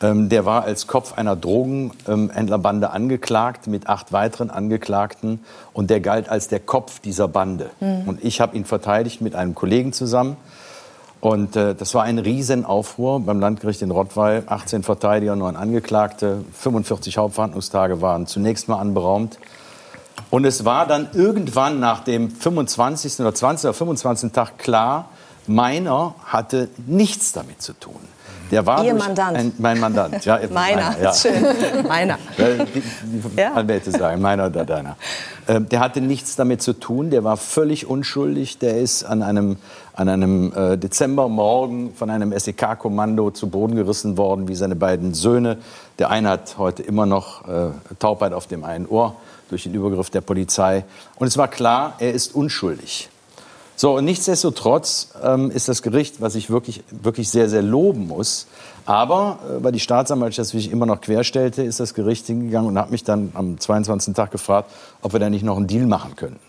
ähm, 0.02 0.30
der 0.30 0.46
war 0.46 0.64
als 0.64 0.88
Kopf 0.88 1.14
einer 1.14 1.36
Drogenhändlerbande 1.36 2.90
angeklagt 2.90 3.68
mit 3.68 3.88
acht 3.88 4.12
weiteren 4.12 4.50
Angeklagten 4.50 5.40
und 5.74 5.90
der 5.90 6.02
galt 6.02 6.28
als 6.30 6.48
der 6.48 6.60
Kopf 6.60 7.00
dieser 7.00 7.28
Bande. 7.28 7.70
Mhm. 7.80 8.08
Und 8.08 8.24
ich 8.24 8.42
habe 8.42 8.58
ihn 8.58 8.66
verteidigt 8.66 9.22
mit 9.22 9.36
einem 9.36 9.56
Kollegen 9.56 9.94
zusammen. 9.94 10.38
Und 11.22 11.56
äh, 11.56 11.74
das 11.74 11.96
war 11.96 12.04
ein 12.04 12.20
Riesenaufruhr 12.20 13.22
beim 13.22 13.40
Landgericht 13.40 13.82
in 13.82 13.90
Rottweil. 13.90 14.44
18 14.46 14.84
Verteidiger, 14.84 15.36
9 15.36 15.56
Angeklagte, 15.56 16.44
45 16.54 17.18
Hauptverhandlungstage 17.18 18.02
waren 18.02 18.28
zunächst 18.28 18.68
mal 18.68 18.80
anberaumt. 18.80 19.40
Und 20.30 20.46
es 20.46 20.66
war 20.66 20.86
dann 20.86 21.08
irgendwann 21.14 21.80
nach 21.80 22.04
dem 22.04 22.30
25. 22.30 23.22
oder 23.22 23.34
20. 23.34 23.70
oder 23.70 23.74
25. 23.74 24.32
Tag 24.34 24.58
klar, 24.58 25.10
meiner 25.48 26.16
hatte 26.26 26.70
nichts 26.88 27.32
damit 27.32 27.62
zu 27.62 27.74
tun. 27.74 28.00
Der 28.52 28.66
war 28.66 28.84
Ihr 28.84 28.94
Mandant. 28.94 29.38
Ein, 29.38 29.54
mein 29.58 29.80
Mandant, 29.80 30.24
ja. 30.26 30.40
meiner, 30.52 30.92
meiner 30.92 31.02
ja. 31.02 31.14
schön. 31.14 31.34
meiner. 31.88 32.18
Die, 32.38 32.82
die 32.82 33.38
ja. 33.38 33.54
Anwälte 33.54 33.92
sagen, 33.92 34.22
meiner 34.22 34.48
oder 34.48 34.66
deiner. 34.66 34.98
Ähm, 35.48 35.68
der 35.70 35.80
hatte 35.80 36.02
nichts 36.02 36.36
damit 36.36 36.62
zu 36.62 36.74
tun, 36.74 37.10
der 37.10 37.24
war 37.24 37.38
völlig 37.38 37.88
unschuldig. 37.88 38.60
Der 38.60 38.78
ist 38.78 39.04
an 39.04 39.24
einem, 39.24 39.58
an 39.94 40.10
einem 40.10 40.54
äh, 40.54 40.78
Dezembermorgen 40.78 41.96
von 41.96 42.10
einem 42.10 42.38
SEK-Kommando 42.38 43.32
zu 43.32 43.50
Boden 43.50 43.76
gerissen 43.76 44.18
worden, 44.18 44.48
wie 44.48 44.56
seine 44.56 44.76
beiden 44.76 45.14
Söhne. 45.14 45.58
Der 45.98 46.10
eine 46.10 46.30
hat 46.30 46.58
heute 46.58 46.84
immer 46.84 47.06
noch 47.06 47.48
äh, 47.48 47.70
Taubheit 48.00 48.34
auf 48.34 48.48
dem 48.48 48.64
einen 48.64 48.86
Ohr 48.86 49.16
durch 49.50 49.64
den 49.64 49.74
Übergriff 49.74 50.10
der 50.10 50.22
Polizei. 50.22 50.84
Und 51.18 51.28
es 51.28 51.38
war 51.38 51.48
klar, 51.48 51.96
er 52.00 52.12
ist 52.12 52.36
unschuldig. 52.36 53.10
So, 53.78 53.98
und 53.98 54.06
nichtsdestotrotz 54.06 55.10
ähm, 55.22 55.52
ist 55.52 55.68
das 55.68 55.82
Gericht, 55.82 56.22
was 56.22 56.36
ich 56.36 56.50
wirklich, 56.50 56.84
wirklich 56.92 57.30
sehr, 57.30 57.50
sehr 57.50 57.62
loben 57.62 58.08
muss, 58.08 58.48
aber 58.86 59.40
äh, 59.44 59.64
weil 59.64 59.74
die 59.74 59.82
Staatsanwaltschaft 59.82 60.52
sich 60.52 60.72
immer 60.72 60.86
noch 60.86 61.02
querstellte, 61.02 61.62
ist 61.62 61.82
das 61.82 61.94
Gericht 61.94 62.26
hingegangen 62.28 62.70
und 62.70 62.78
hat 62.78 62.92
mich 62.92 63.04
dann 63.04 63.32
am 63.34 63.60
22. 63.60 64.14
Tag 64.14 64.32
gefragt, 64.32 64.72
ob 65.02 65.12
wir 65.12 65.20
da 65.20 65.30
nicht 65.30 65.44
noch 65.44 65.58
einen 65.58 65.68
Deal 65.68 65.88
machen 65.88 66.16
können. 66.16 66.40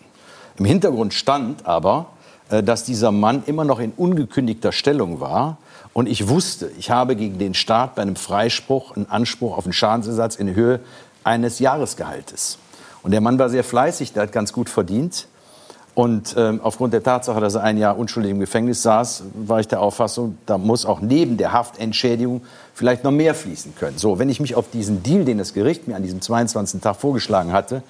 Im 0.56 0.66
Hintergrund 0.66 1.14
stand 1.14 1.66
aber, 1.66 2.06
äh, 2.48 2.62
dass 2.62 2.84
dieser 2.84 3.10
Mann 3.10 3.42
immer 3.46 3.64
noch 3.64 3.80
in 3.80 3.92
ungekündigter 3.96 4.70
Stellung 4.70 5.20
war. 5.20 5.58
Und 5.92 6.08
ich 6.08 6.28
wusste, 6.28 6.70
ich 6.78 6.90
habe 6.90 7.16
gegen 7.16 7.38
den 7.38 7.54
Staat 7.54 7.96
bei 7.96 8.02
einem 8.02 8.16
Freispruch 8.16 8.94
einen 8.94 9.10
Anspruch 9.10 9.56
auf 9.56 9.64
einen 9.64 9.72
Schadensersatz 9.72 10.36
in 10.36 10.54
Höhe 10.54 10.78
eines 11.24 11.58
Jahresgehaltes. 11.58 12.58
Und 13.02 13.10
der 13.10 13.20
Mann 13.20 13.38
war 13.38 13.50
sehr 13.50 13.64
fleißig, 13.64 14.12
der 14.12 14.24
hat 14.24 14.32
ganz 14.32 14.52
gut 14.52 14.68
verdient. 14.68 15.26
Und 15.96 16.34
ähm, 16.36 16.60
aufgrund 16.62 16.92
der 16.92 17.02
Tatsache, 17.02 17.40
dass 17.40 17.54
er 17.54 17.62
ein 17.62 17.78
Jahr 17.78 17.98
unschuldig 17.98 18.30
im 18.30 18.38
Gefängnis 18.38 18.82
saß, 18.82 19.22
war 19.32 19.60
ich 19.60 19.66
der 19.66 19.80
Auffassung, 19.80 20.36
da 20.44 20.58
muss 20.58 20.84
auch 20.84 21.00
neben 21.00 21.38
der 21.38 21.52
Haftentschädigung 21.52 22.42
vielleicht 22.74 23.02
noch 23.02 23.12
mehr 23.12 23.34
fließen 23.34 23.74
können. 23.76 23.96
So, 23.96 24.18
wenn 24.18 24.28
ich 24.28 24.38
mich 24.38 24.56
auf 24.56 24.68
diesen 24.70 25.02
Deal, 25.02 25.24
den 25.24 25.38
das 25.38 25.54
Gericht 25.54 25.88
mir 25.88 25.96
an 25.96 26.02
diesem 26.02 26.20
22. 26.20 26.82
Tag 26.82 26.96
vorgeschlagen 26.96 27.50
hatte, 27.54 27.82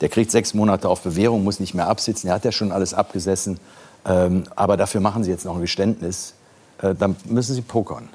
der 0.00 0.08
kriegt 0.08 0.30
sechs 0.30 0.54
Monate 0.54 0.88
auf 0.88 1.02
Bewährung, 1.02 1.44
muss 1.44 1.60
nicht 1.60 1.74
mehr 1.74 1.86
absitzen, 1.86 2.28
er 2.30 2.36
hat 2.36 2.46
ja 2.46 2.50
schon 2.50 2.72
alles 2.72 2.94
abgesessen, 2.94 3.60
ähm, 4.06 4.44
aber 4.56 4.78
dafür 4.78 5.02
machen 5.02 5.22
Sie 5.22 5.30
jetzt 5.30 5.44
noch 5.44 5.56
ein 5.56 5.60
Geständnis, 5.60 6.32
äh, 6.80 6.94
dann 6.94 7.14
müssen 7.26 7.54
Sie 7.54 7.60
pokern. 7.60 8.08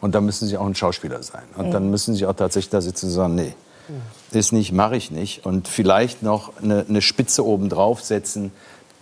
Und 0.00 0.14
dann 0.14 0.24
müssen 0.24 0.48
Sie 0.48 0.56
auch 0.56 0.64
ein 0.64 0.74
Schauspieler 0.74 1.22
sein. 1.22 1.42
Und 1.54 1.72
dann 1.72 1.90
müssen 1.90 2.14
Sie 2.14 2.24
auch 2.24 2.32
tatsächlich 2.32 2.70
da 2.70 2.80
sitzen 2.80 3.08
und 3.08 3.12
sagen, 3.12 3.34
nee, 3.34 3.52
ist 4.32 4.52
nicht, 4.52 4.72
mache 4.72 4.96
ich 4.96 5.10
nicht. 5.10 5.44
Und 5.46 5.68
vielleicht 5.68 6.22
noch 6.22 6.52
eine, 6.62 6.84
eine 6.88 7.02
Spitze 7.02 7.44
oben 7.44 7.68
drauf 7.68 8.02
setzen, 8.02 8.52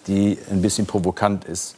die 0.06 0.38
ein 0.50 0.62
bisschen 0.62 0.86
provokant 0.86 1.44
ist. 1.44 1.76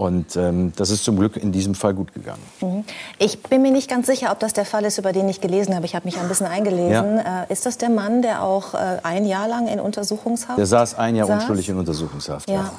Und 0.00 0.34
ähm, 0.36 0.72
das 0.76 0.88
ist 0.88 1.04
zum 1.04 1.18
Glück 1.18 1.36
in 1.36 1.52
diesem 1.52 1.74
Fall 1.74 1.92
gut 1.92 2.14
gegangen. 2.14 2.40
Mhm. 2.62 2.84
Ich 3.18 3.42
bin 3.42 3.60
mir 3.60 3.70
nicht 3.70 3.90
ganz 3.90 4.06
sicher, 4.06 4.32
ob 4.32 4.38
das 4.38 4.54
der 4.54 4.64
Fall 4.64 4.86
ist, 4.86 4.96
über 4.96 5.12
den 5.12 5.28
ich 5.28 5.42
gelesen 5.42 5.74
habe. 5.74 5.84
Ich 5.84 5.94
habe 5.94 6.06
mich 6.06 6.18
ein 6.18 6.26
bisschen 6.26 6.46
eingelesen. 6.46 7.18
Ja. 7.18 7.42
Äh, 7.42 7.52
ist 7.52 7.66
das 7.66 7.76
der 7.76 7.90
Mann, 7.90 8.22
der 8.22 8.42
auch 8.42 8.72
äh, 8.72 8.98
ein 9.02 9.26
Jahr 9.26 9.46
lang 9.46 9.68
in 9.68 9.78
Untersuchungshaft 9.78 10.56
Der 10.58 10.64
saß 10.64 10.94
ein 10.94 11.16
Jahr 11.16 11.26
saß? 11.26 11.42
unschuldig 11.42 11.68
in 11.68 11.76
Untersuchungshaft. 11.76 12.48
Ja. 12.48 12.56
ja. 12.56 12.72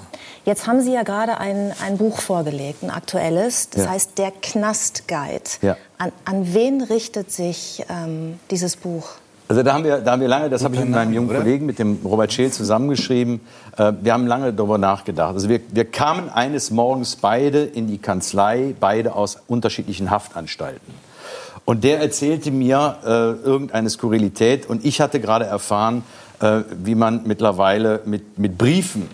Jetzt 0.46 0.66
haben 0.66 0.82
Sie 0.82 0.94
ja 0.94 1.04
gerade 1.04 1.38
ein, 1.38 1.74
ein 1.86 2.00
Buch 2.00 2.20
vorgelegt, 2.20 2.82
ein 2.82 2.90
aktuelles. 2.90 3.70
Das 3.70 3.84
ja. 3.84 3.92
heißt 3.92 4.18
Der 4.18 4.32
Knastguide. 4.32 5.44
Ja. 5.62 5.78
An, 6.00 6.12
an 6.26 6.56
wen 6.56 6.82
richtet 6.82 7.32
sich 7.32 7.86
ähm, 7.88 8.40
dieses 8.50 8.76
Buch? 8.76 9.10
Also 9.52 9.64
da 9.64 9.74
haben 9.74 9.84
wir, 9.84 9.98
da 9.98 10.14
haben 10.14 10.22
wir 10.22 10.30
lange, 10.30 10.50
das 10.50 10.64
habe 10.64 10.76
ich 10.76 10.80
mit 10.80 10.92
meinem 10.92 11.12
jungen 11.12 11.30
oder? 11.30 11.40
Kollegen, 11.40 11.66
mit 11.66 11.78
dem 11.78 12.00
Robert 12.06 12.32
Scheel 12.32 12.54
zusammengeschrieben. 12.54 13.42
Äh, 13.76 13.92
wir 14.02 14.14
haben 14.14 14.26
lange 14.26 14.54
darüber 14.54 14.78
nachgedacht. 14.78 15.34
Also 15.34 15.50
wir, 15.50 15.60
wir 15.74 15.84
kamen 15.84 16.30
eines 16.30 16.72
Morgens 16.72 17.18
beide 17.18 17.62
in 17.66 17.86
die 17.86 17.98
Kanzlei, 17.98 18.74
beide 18.80 19.14
aus 19.14 19.40
unterschiedlichen 19.50 20.10
Haftanstalten. 20.10 20.94
Und 21.66 21.84
der 21.84 22.00
erzählte 22.00 22.50
mir 22.50 22.96
äh, 23.04 23.10
irgendeine 23.46 23.90
Skurrilität 23.90 24.70
und 24.70 24.86
ich 24.86 25.02
hatte 25.02 25.20
gerade 25.20 25.48
erfahren, 25.48 26.06
äh, 26.40 26.62
wie 26.82 26.96
man 26.96 27.24
mittlerweile 27.26 28.00
mit, 28.06 28.40
mit 28.40 28.58
Briefen 28.58 29.10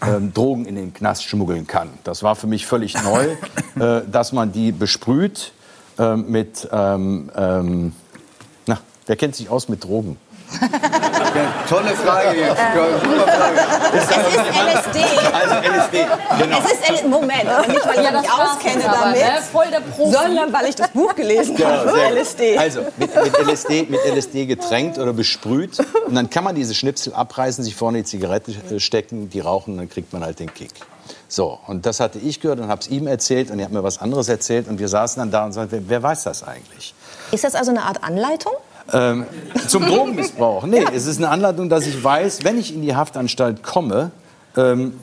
ähm, 0.00 0.32
Drogen 0.32 0.64
in 0.64 0.76
den 0.76 0.94
Knast 0.94 1.24
schmuggeln 1.24 1.66
kann. 1.66 1.88
Das 2.04 2.22
war 2.22 2.36
für 2.36 2.46
mich 2.46 2.66
völlig 2.66 2.94
neu, 3.02 3.30
äh, 3.84 4.02
dass 4.08 4.32
man 4.32 4.52
die 4.52 4.70
besprüht 4.70 5.52
äh, 5.98 6.14
mit, 6.14 6.68
ähm, 6.70 7.32
ähm, 7.36 7.92
wer 9.06 9.16
kennt 9.16 9.36
sich 9.36 9.48
aus 9.48 9.68
mit 9.68 9.84
Drogen? 9.84 10.18
Ja, 11.34 11.46
tolle 11.66 11.90
Frage 11.96 12.36
jetzt. 12.40 12.58
Super 12.58 13.26
Frage. 13.26 13.58
Es 13.94 14.02
ist 14.04 14.10
LSD. 14.90 14.98
Also 15.32 15.54
LSD, 15.54 16.06
genau. 16.38 16.58
Es 16.58 16.72
ist 16.72 17.02
L 17.02 17.08
Moment, 17.08 17.46
aber 17.48 17.66
nicht, 17.68 17.86
weil 17.86 18.04
ich 18.04 18.10
mich 18.20 18.30
auskenne 18.30 18.82
damit, 18.82 19.16
ne? 19.16 19.28
Voll 19.50 19.66
der 19.70 19.80
Profi. 19.80 20.12
sondern 20.12 20.52
weil 20.52 20.66
ich 20.68 20.74
das 20.74 20.90
Buch 20.90 21.14
gelesen 21.14 21.56
Genau, 21.56 21.70
habe. 21.70 21.92
LSD. 22.20 22.58
Also 22.58 22.80
mit, 22.98 23.14
mit, 23.14 23.38
LSD, 23.48 23.86
mit 23.88 24.00
LSD 24.04 24.44
getränkt 24.44 24.98
oder 24.98 25.14
besprüht. 25.14 25.78
Und 26.06 26.14
dann 26.14 26.28
kann 26.28 26.44
man 26.44 26.54
diese 26.54 26.74
Schnipsel 26.74 27.14
abreißen, 27.14 27.64
sich 27.64 27.74
vorne 27.74 27.98
die 27.98 28.04
Zigarette 28.04 28.52
äh, 28.70 28.78
stecken, 28.78 29.30
die 29.30 29.40
rauchen, 29.40 29.78
dann 29.78 29.88
kriegt 29.88 30.12
man 30.12 30.22
halt 30.22 30.38
den 30.38 30.52
Kick. 30.52 30.72
So, 31.28 31.58
und 31.66 31.86
das 31.86 31.98
hatte 32.00 32.18
ich 32.18 32.40
gehört 32.40 32.60
und 32.60 32.68
habe 32.68 32.82
es 32.82 32.88
ihm 32.88 33.06
erzählt 33.06 33.50
und 33.50 33.58
er 33.58 33.64
hat 33.66 33.72
mir 33.72 33.82
was 33.82 34.02
anderes 34.02 34.28
erzählt 34.28 34.68
und 34.68 34.78
wir 34.78 34.88
saßen 34.88 35.18
dann 35.18 35.30
da 35.30 35.46
und 35.46 35.52
sagten, 35.52 35.70
wer, 35.72 35.88
wer 35.88 36.02
weiß 36.02 36.24
das 36.24 36.42
eigentlich? 36.42 36.94
Ist 37.30 37.44
das 37.44 37.54
also 37.54 37.70
eine 37.70 37.84
Art 37.84 38.04
Anleitung? 38.04 38.52
Ähm, 38.92 39.26
zum 39.68 39.86
Drogenmissbrauch. 39.86 40.66
Nee, 40.66 40.84
es 40.94 41.06
ist 41.06 41.18
eine 41.18 41.28
Anleitung, 41.28 41.68
dass 41.68 41.86
ich 41.86 42.02
weiß, 42.02 42.44
wenn 42.44 42.58
ich 42.58 42.74
in 42.74 42.82
die 42.82 42.94
Haftanstalt 42.96 43.62
komme, 43.62 44.10
ähm, 44.56 44.94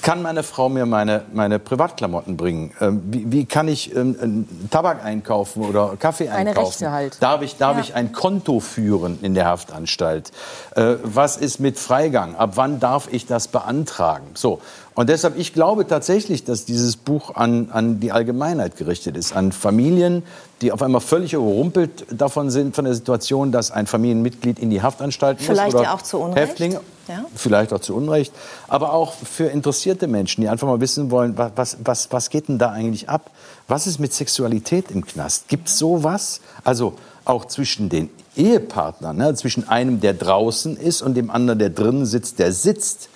kann 0.00 0.20
meine 0.22 0.42
Frau 0.42 0.68
mir 0.68 0.84
meine, 0.84 1.22
meine 1.32 1.58
Privatklamotten 1.60 2.36
bringen? 2.36 2.72
Ähm, 2.80 3.02
wie, 3.10 3.30
wie 3.30 3.44
kann 3.44 3.68
ich 3.68 3.94
ähm, 3.94 4.48
Tabak 4.70 5.04
einkaufen 5.04 5.62
oder 5.62 5.94
Kaffee 5.98 6.28
einkaufen? 6.28 6.66
Rechte 6.66 6.90
halt. 6.90 7.22
Darf, 7.22 7.42
ich, 7.42 7.56
darf 7.56 7.76
Ja. 7.76 7.82
ich 7.82 7.94
ein 7.94 8.10
Konto 8.10 8.58
führen 8.58 9.18
in 9.22 9.34
der 9.34 9.44
Haftanstalt? 9.44 10.32
Äh, 10.74 10.96
was 11.04 11.36
ist 11.36 11.60
mit 11.60 11.78
Freigang? 11.78 12.34
Ab 12.34 12.52
wann 12.54 12.80
darf 12.80 13.08
ich 13.12 13.26
das 13.26 13.48
beantragen? 13.48 14.26
So. 14.34 14.60
Und 14.94 15.08
deshalb, 15.08 15.38
ich 15.38 15.52
glaube 15.52 15.86
tatsächlich, 15.86 16.44
dass 16.44 16.64
dieses 16.64 16.96
Buch 16.96 17.36
an, 17.36 17.68
an 17.70 18.00
die 18.00 18.12
Allgemeinheit 18.12 18.76
gerichtet 18.76 19.16
ist, 19.16 19.34
an 19.34 19.52
Familien, 19.52 20.24
die 20.62 20.72
auf 20.72 20.80
einmal 20.80 21.00
völlig 21.00 21.32
überrumpelt 21.34 22.06
davon 22.10 22.50
sind, 22.50 22.74
von 22.74 22.84
der 22.86 22.94
Situation, 22.94 23.52
dass 23.52 23.70
ein 23.70 23.86
Familienmitglied 23.86 24.58
in 24.58 24.70
die 24.70 24.80
Haftanstalt 24.80 25.38
muss. 25.38 25.46
Vielleicht 25.48 25.74
oder 25.74 25.84
ja 25.84 25.94
auch 25.94 26.02
zu 26.02 26.18
Unrecht. 26.18 26.38
Häftlinge, 26.48 26.80
Ja. 27.08 27.24
vielleicht 27.34 27.72
auch 27.72 27.80
zu 27.80 27.94
Unrecht, 27.94 28.32
aber 28.68 28.92
auch 28.94 29.12
für 29.12 29.46
interessierte 29.48 30.06
Menschen, 30.06 30.40
die 30.40 30.48
einfach 30.48 30.66
mal 30.66 30.80
wissen 30.80 31.10
wollen, 31.10 31.36
wa- 31.36 31.50
was, 31.56 31.76
was, 31.84 32.10
was 32.12 32.30
geht 32.30 32.48
denn 32.48 32.58
da 32.58 32.70
eigentlich 32.70 33.08
ab? 33.08 33.30
Was 33.68 33.86
ist 33.86 33.98
mit 33.98 34.14
Sexualität 34.14 34.90
im 34.90 35.04
Knast? 35.04 35.48
Gibt 35.48 35.68
es 35.68 35.78
sowas? 35.78 36.40
Also 36.64 36.94
auch 37.24 37.44
zwischen 37.44 37.88
den 37.88 38.08
Ehepartnern, 38.36 39.16
ne? 39.16 39.34
zwischen 39.34 39.68
einem, 39.68 40.00
der 40.00 40.14
draußen 40.14 40.76
ist 40.76 41.02
und 41.02 41.14
dem 41.14 41.30
anderen, 41.30 41.58
der 41.58 41.70
drinnen 41.70 42.06
sitzt, 42.06 42.38
der 42.38 42.52
sitzt. 42.52 43.08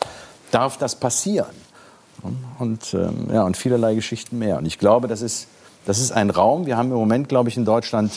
Darf 0.50 0.76
das 0.78 0.94
passieren? 0.96 1.46
Und, 2.58 2.94
ähm, 2.94 3.28
ja, 3.32 3.44
und 3.44 3.56
vielerlei 3.56 3.94
Geschichten 3.94 4.38
mehr. 4.38 4.58
Und 4.58 4.66
ich 4.66 4.78
glaube, 4.78 5.06
das 5.08 5.22
ist, 5.22 5.46
das 5.86 5.98
ist 5.98 6.12
ein 6.12 6.30
Raum. 6.30 6.66
Wir 6.66 6.76
haben 6.76 6.90
im 6.90 6.96
Moment, 6.98 7.28
glaube 7.28 7.48
ich, 7.48 7.56
in 7.56 7.64
Deutschland 7.64 8.12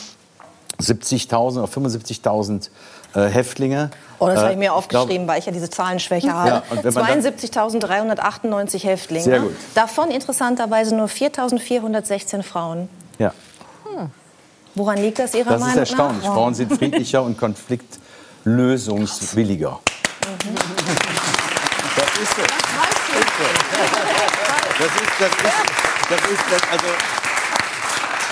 70.000 0.80 1.58
oder 1.62 1.68
75.000 1.72 2.68
äh, 3.14 3.26
Häftlinge. 3.28 3.90
Oh, 4.18 4.26
das 4.26 4.38
habe 4.38 4.48
Äh, 4.48 4.52
ich 4.52 4.58
mir 4.58 4.64
glaub- 4.66 4.78
aufgeschrieben, 4.78 5.26
weil 5.28 5.38
ich 5.38 5.46
ja 5.46 5.52
diese 5.52 5.70
Zahlenschwäche 5.70 6.32
habe. 6.32 6.62
wenn 6.82 6.92
man 6.94 7.06
dann- 7.06 7.22
72.398 7.22 8.84
Häftlinge. 8.84 9.24
Sehr 9.24 9.40
gut. 9.40 9.54
Davon 9.74 10.10
interessanterweise 10.10 10.94
nur 10.94 11.08
4.416 11.08 12.42
Frauen. 12.42 12.88
Ja, 13.18 13.32
Woran 14.76 14.98
liegt 14.98 15.18
das 15.18 15.34
Ihrer 15.34 15.50
das 15.50 15.60
Meinung 15.60 15.74
ist 15.82 15.90
erstaunlich. 15.90 16.24
nach? 16.24 16.32
Frauen 16.34 16.54
sind 16.54 16.72
friedlicher 16.72 17.24
und 17.24 17.36
konfliktlösungswilliger. 17.36 19.80
Das 21.96 22.06
ist 22.22 22.36
so. 22.36 22.42
Das 24.78 24.86
ist, 24.86 24.94
das 25.18 25.28
ist, 25.28 25.34
das 26.08 26.20
ist, 26.30 26.44
das, 26.50 26.62
also, 26.70 26.86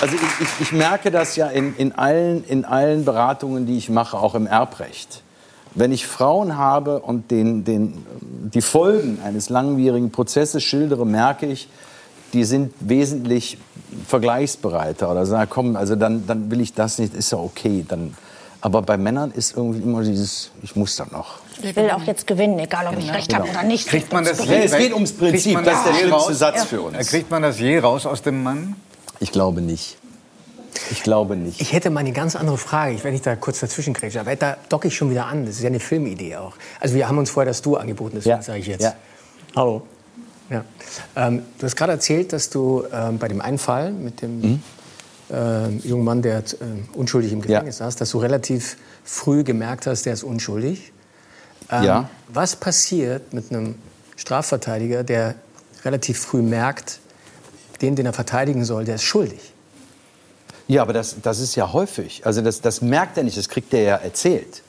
also 0.01 0.15
ich, 0.15 0.21
ich, 0.41 0.61
ich 0.61 0.71
merke 0.71 1.11
das 1.11 1.35
ja 1.35 1.47
in, 1.47 1.75
in, 1.75 1.93
allen, 1.93 2.43
in 2.45 2.65
allen 2.65 3.05
Beratungen, 3.05 3.65
die 3.65 3.77
ich 3.77 3.89
mache, 3.89 4.17
auch 4.17 4.35
im 4.35 4.47
Erbrecht. 4.47 5.23
Wenn 5.75 5.91
ich 5.91 6.07
Frauen 6.07 6.57
habe 6.57 6.99
und 6.99 7.31
den, 7.31 7.63
den, 7.63 8.05
die 8.21 8.61
Folgen 8.61 9.19
eines 9.23 9.49
langwierigen 9.49 10.11
Prozesses 10.11 10.63
schildere, 10.63 11.05
merke 11.05 11.45
ich, 11.45 11.69
die 12.33 12.43
sind 12.43 12.73
wesentlich 12.79 13.57
vergleichsbereiter 14.07 15.11
oder 15.11 15.25
sagen, 15.25 15.49
komm, 15.49 15.75
also 15.75 15.95
dann, 15.95 16.25
dann 16.27 16.51
will 16.51 16.61
ich 16.61 16.73
das 16.73 16.97
nicht, 16.97 17.13
ist 17.13 17.31
ja 17.31 17.37
okay. 17.37 17.85
Dann, 17.87 18.15
aber 18.61 18.81
bei 18.81 18.97
Männern 18.97 19.31
ist 19.31 19.55
irgendwie 19.55 19.81
immer 19.81 20.01
dieses, 20.03 20.51
ich 20.61 20.75
muss 20.75 20.95
da 20.95 21.05
noch. 21.11 21.39
Ich 21.61 21.75
will 21.75 21.89
auch 21.91 22.03
jetzt 22.03 22.25
gewinnen, 22.25 22.57
egal 22.59 22.87
ob 22.87 22.97
ich 22.97 23.13
recht 23.13 23.33
habe 23.33 23.49
oder 23.49 23.63
nicht. 23.63 23.87
Kriegt 23.87 24.11
man 24.13 24.23
das 24.23 24.45
Ja, 24.45 24.55
es 24.55 24.77
geht 24.77 24.93
ums 24.93 25.13
Prinzip, 25.13 25.53
man 25.53 25.65
das 25.65 25.79
ist 25.79 25.85
der 25.85 25.93
schlimmste 25.93 26.15
raus? 26.15 26.39
Satz 26.39 26.63
für 26.65 26.81
uns. 26.81 27.07
Kriegt 27.09 27.29
man 27.29 27.41
das 27.41 27.59
je 27.59 27.79
raus 27.79 28.05
aus 28.05 28.21
dem 28.21 28.43
Mann? 28.43 28.75
Ich 29.19 29.31
glaube 29.31 29.61
nicht. 29.61 29.97
Ich 30.91 31.03
glaube 31.03 31.35
nicht. 31.35 31.59
Ich 31.61 31.73
hätte 31.73 31.89
mal 31.89 31.99
eine 32.01 32.11
ganz 32.13 32.35
andere 32.35 32.57
Frage, 32.57 32.93
ich, 32.93 33.03
wenn 33.03 33.13
ich 33.13 33.21
da 33.21 33.35
kurz 33.35 33.59
dazwischen 33.59 33.93
kriege. 33.93 34.19
Aber 34.19 34.35
da 34.35 34.55
docke 34.69 34.87
ich 34.87 34.95
schon 34.95 35.09
wieder 35.09 35.25
an. 35.25 35.45
Das 35.45 35.55
ist 35.55 35.61
ja 35.61 35.67
eine 35.67 35.79
Filmidee 35.79 36.35
auch. 36.37 36.53
Also 36.79 36.95
wir 36.95 37.07
haben 37.07 37.17
uns 37.17 37.29
vorher 37.31 37.49
das 37.49 37.61
Du 37.61 37.75
angeboten, 37.75 38.15
deswegen 38.15 38.37
Ja. 38.37 38.41
sage 38.41 38.59
ich 38.59 38.67
jetzt. 38.67 38.83
Ja. 38.83 38.93
Hallo. 39.55 39.81
Ja. 40.49 40.63
Ähm, 41.15 41.43
du 41.57 41.65
hast 41.65 41.75
gerade 41.75 41.93
erzählt, 41.93 42.33
dass 42.33 42.49
du 42.49 42.83
ähm, 42.93 43.17
bei 43.19 43.27
dem 43.27 43.41
einen 43.41 43.57
Fall 43.57 43.91
mit 43.91 44.21
dem 44.21 44.41
Mhm. 44.41 44.63
ähm, 45.31 45.81
jungen 45.83 46.03
Mann, 46.05 46.21
der 46.21 46.43
ähm, 46.61 46.87
unschuldig 46.93 47.31
im 47.33 47.41
Gefängnis 47.41 47.77
saß, 47.77 47.95
dass 47.97 48.09
du 48.11 48.19
relativ 48.19 48.77
früh 49.03 49.43
gemerkt 49.43 49.85
hast, 49.85 50.05
der 50.05 50.13
ist 50.13 50.23
unschuldig. 50.23 50.91
Ähm, 51.71 51.83
Ja. 51.83 52.09
Was 52.29 52.55
passiert 52.55 53.33
mit 53.33 53.51
einem 53.51 53.75
Strafverteidiger, 54.15 55.03
der 55.03 55.35
relativ 55.83 56.19
früh 56.19 56.41
merkt, 56.41 56.99
den, 57.81 57.95
den 57.95 58.05
er 58.05 58.13
verteidigen 58.13 58.65
soll, 58.65 58.85
der 58.85 58.95
ist 58.95 59.03
schuldig? 59.03 59.53
Ja, 60.67 60.83
aber 60.83 60.93
das, 60.93 61.15
das 61.21 61.39
ist 61.39 61.55
ja 61.55 61.73
häufig. 61.73 62.25
Also 62.25 62.41
das, 62.41 62.61
das 62.61 62.81
merkt 62.81 63.17
er 63.17 63.23
nicht, 63.23 63.37
das 63.37 63.49
kriegt 63.49 63.73
er 63.73 63.81
ja 63.81 63.95
erzählt. 63.95 64.61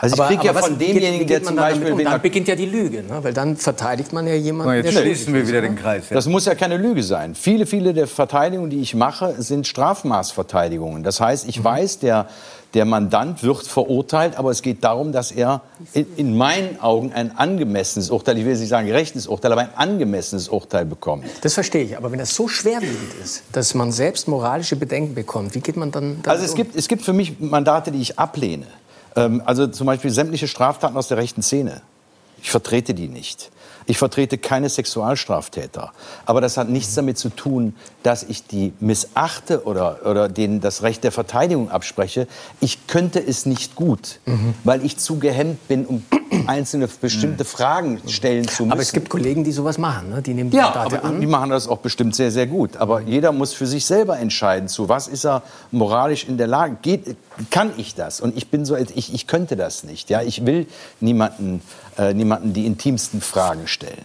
Also 0.00 0.14
ich 0.14 0.20
Aber- 0.20 0.28
kriege 0.28 0.46
ja 0.46 0.52
von 0.54 0.78
demjenigen, 0.78 1.26
der 1.26 1.42
zum 1.42 1.56
Beispiel... 1.56 1.92
Um? 1.92 2.04
Dann 2.04 2.20
beginnt 2.22 2.48
ja 2.48 2.56
die 2.56 2.66
Lüge, 2.66 3.02
ne? 3.02 3.18
weil 3.22 3.32
dann 3.32 3.56
verteidigt 3.56 4.12
man 4.12 4.26
ja 4.26 4.34
jemanden, 4.34 4.82
So, 4.82 4.88
jetzt 4.88 4.98
schließen 5.00 5.34
wir 5.34 5.46
wieder 5.46 5.60
ne? 5.60 5.68
den 5.68 5.76
Kreis. 5.76 6.10
Ja. 6.10 6.14
Das 6.14 6.26
muss 6.26 6.44
ja 6.46 6.54
keine 6.54 6.76
Lüge 6.76 7.02
sein. 7.02 7.34
Viele, 7.34 7.66
viele 7.66 7.94
der 7.94 8.06
Verteidigungen, 8.06 8.70
die 8.70 8.80
ich 8.80 8.94
mache, 8.94 9.34
sind 9.42 9.66
Strafmaßverteidigungen. 9.66 11.02
Das 11.02 11.20
heißt, 11.20 11.48
ich 11.48 11.62
weiß, 11.62 11.98
der, 12.00 12.26
der 12.74 12.84
Mandant 12.84 13.42
wird 13.42 13.66
verurteilt, 13.66 14.36
aber 14.36 14.50
es 14.50 14.62
geht 14.62 14.82
darum, 14.84 15.12
dass 15.12 15.30
er 15.30 15.60
in, 15.92 16.06
in 16.16 16.36
meinen 16.36 16.80
Augen 16.80 17.12
ein 17.12 17.36
angemessenes 17.36 18.10
Urteil, 18.10 18.36
ich 18.38 18.44
will 18.44 18.56
nicht 18.56 18.68
sagen 18.68 18.86
gerechtes 18.86 19.26
Urteil, 19.26 19.52
aber 19.52 19.62
ein 19.62 19.74
angemessenes 19.76 20.48
Urteil 20.48 20.84
bekommt. 20.84 21.24
Das 21.42 21.54
verstehe 21.54 21.84
ich. 21.84 21.96
Aber 21.96 22.10
wenn 22.10 22.18
das 22.18 22.34
so 22.34 22.48
schwerwiegend 22.48 23.14
ist, 23.22 23.44
dass 23.52 23.74
man 23.74 23.92
selbst 23.92 24.26
moralische 24.28 24.76
Bedenken 24.76 25.14
bekommt, 25.14 25.54
wie 25.54 25.60
geht 25.60 25.76
man 25.76 25.90
dann 25.92 26.20
damit 26.22 26.28
Also 26.28 26.44
es 26.44 26.50
um? 26.52 26.56
gibt, 26.56 26.76
es 26.76 26.88
gibt 26.88 27.02
für 27.02 27.12
mich 27.12 27.38
Mandate, 27.40 27.92
die 27.92 28.00
ich 28.00 28.18
ablehne. 28.18 28.66
Ähm, 29.16 29.42
also 29.44 29.66
zum 29.66 29.86
Beispiel 29.86 30.10
sämtliche 30.10 30.48
Straftaten 30.48 30.96
aus 30.96 31.08
der 31.08 31.16
rechten 31.18 31.42
Szene. 31.42 31.82
Ich 32.42 32.50
vertrete 32.50 32.94
die 32.94 33.08
nicht. 33.08 33.50
Ich 33.86 33.98
vertrete 33.98 34.38
keine 34.38 34.68
Sexualstraftäter. 34.70 35.92
Aber 36.24 36.40
das 36.40 36.56
hat 36.56 36.68
nichts 36.70 36.94
damit 36.94 37.18
zu 37.18 37.28
tun, 37.28 37.74
dass 38.02 38.22
ich 38.22 38.46
die 38.46 38.72
missachte 38.80 39.64
oder, 39.64 40.00
oder 40.06 40.28
denen 40.28 40.60
das 40.60 40.82
Recht 40.82 41.04
der 41.04 41.12
Verteidigung 41.12 41.70
abspreche. 41.70 42.26
Ich 42.60 42.86
könnte 42.86 43.18
es 43.24 43.44
nicht 43.46 43.74
gut, 43.76 44.20
Mhm. 44.26 44.54
weil 44.64 44.84
ich 44.84 44.96
zu 44.96 45.18
gehemmt 45.18 45.68
bin, 45.68 45.84
um 45.84 46.02
einzelne 46.46 46.88
bestimmte 46.88 47.44
Fragen 47.44 48.00
stellen 48.08 48.46
zu 48.48 48.62
müssen. 48.64 48.72
Aber 48.72 48.80
es 48.82 48.92
gibt 48.92 49.08
Kollegen, 49.08 49.44
die 49.44 49.52
sowas 49.52 49.78
machen. 49.78 50.10
Ne? 50.10 50.22
Die 50.22 50.34
nehmen 50.34 50.50
die 50.50 50.56
Ja, 50.56 50.64
Mandate 50.70 50.96
aber 50.98 51.08
an. 51.08 51.20
die 51.20 51.26
machen 51.26 51.50
das 51.50 51.68
auch 51.68 51.78
bestimmt 51.78 52.14
sehr, 52.14 52.30
sehr 52.30 52.46
gut. 52.46 52.76
Aber 52.76 53.00
jeder 53.00 53.32
muss 53.32 53.52
für 53.52 53.66
sich 53.66 53.84
selber 53.86 54.18
entscheiden, 54.18 54.68
zu 54.68 54.88
was 54.88 55.08
ist 55.08 55.24
er 55.24 55.42
moralisch 55.70 56.24
in 56.28 56.36
der 56.38 56.46
Lage. 56.46 56.76
Geht, 56.82 57.16
kann 57.50 57.72
ich 57.76 57.94
das? 57.94 58.20
Und 58.20 58.36
ich 58.36 58.48
bin 58.50 58.64
so, 58.64 58.76
ich, 58.76 59.12
ich 59.12 59.26
könnte 59.26 59.56
das 59.56 59.84
nicht. 59.84 60.10
Ja, 60.10 60.22
ich 60.22 60.44
will 60.46 60.66
niemanden, 61.00 61.62
äh, 61.98 62.14
niemanden 62.14 62.52
die 62.52 62.66
intimsten 62.66 63.20
Fragen 63.20 63.66
stellen. 63.66 64.04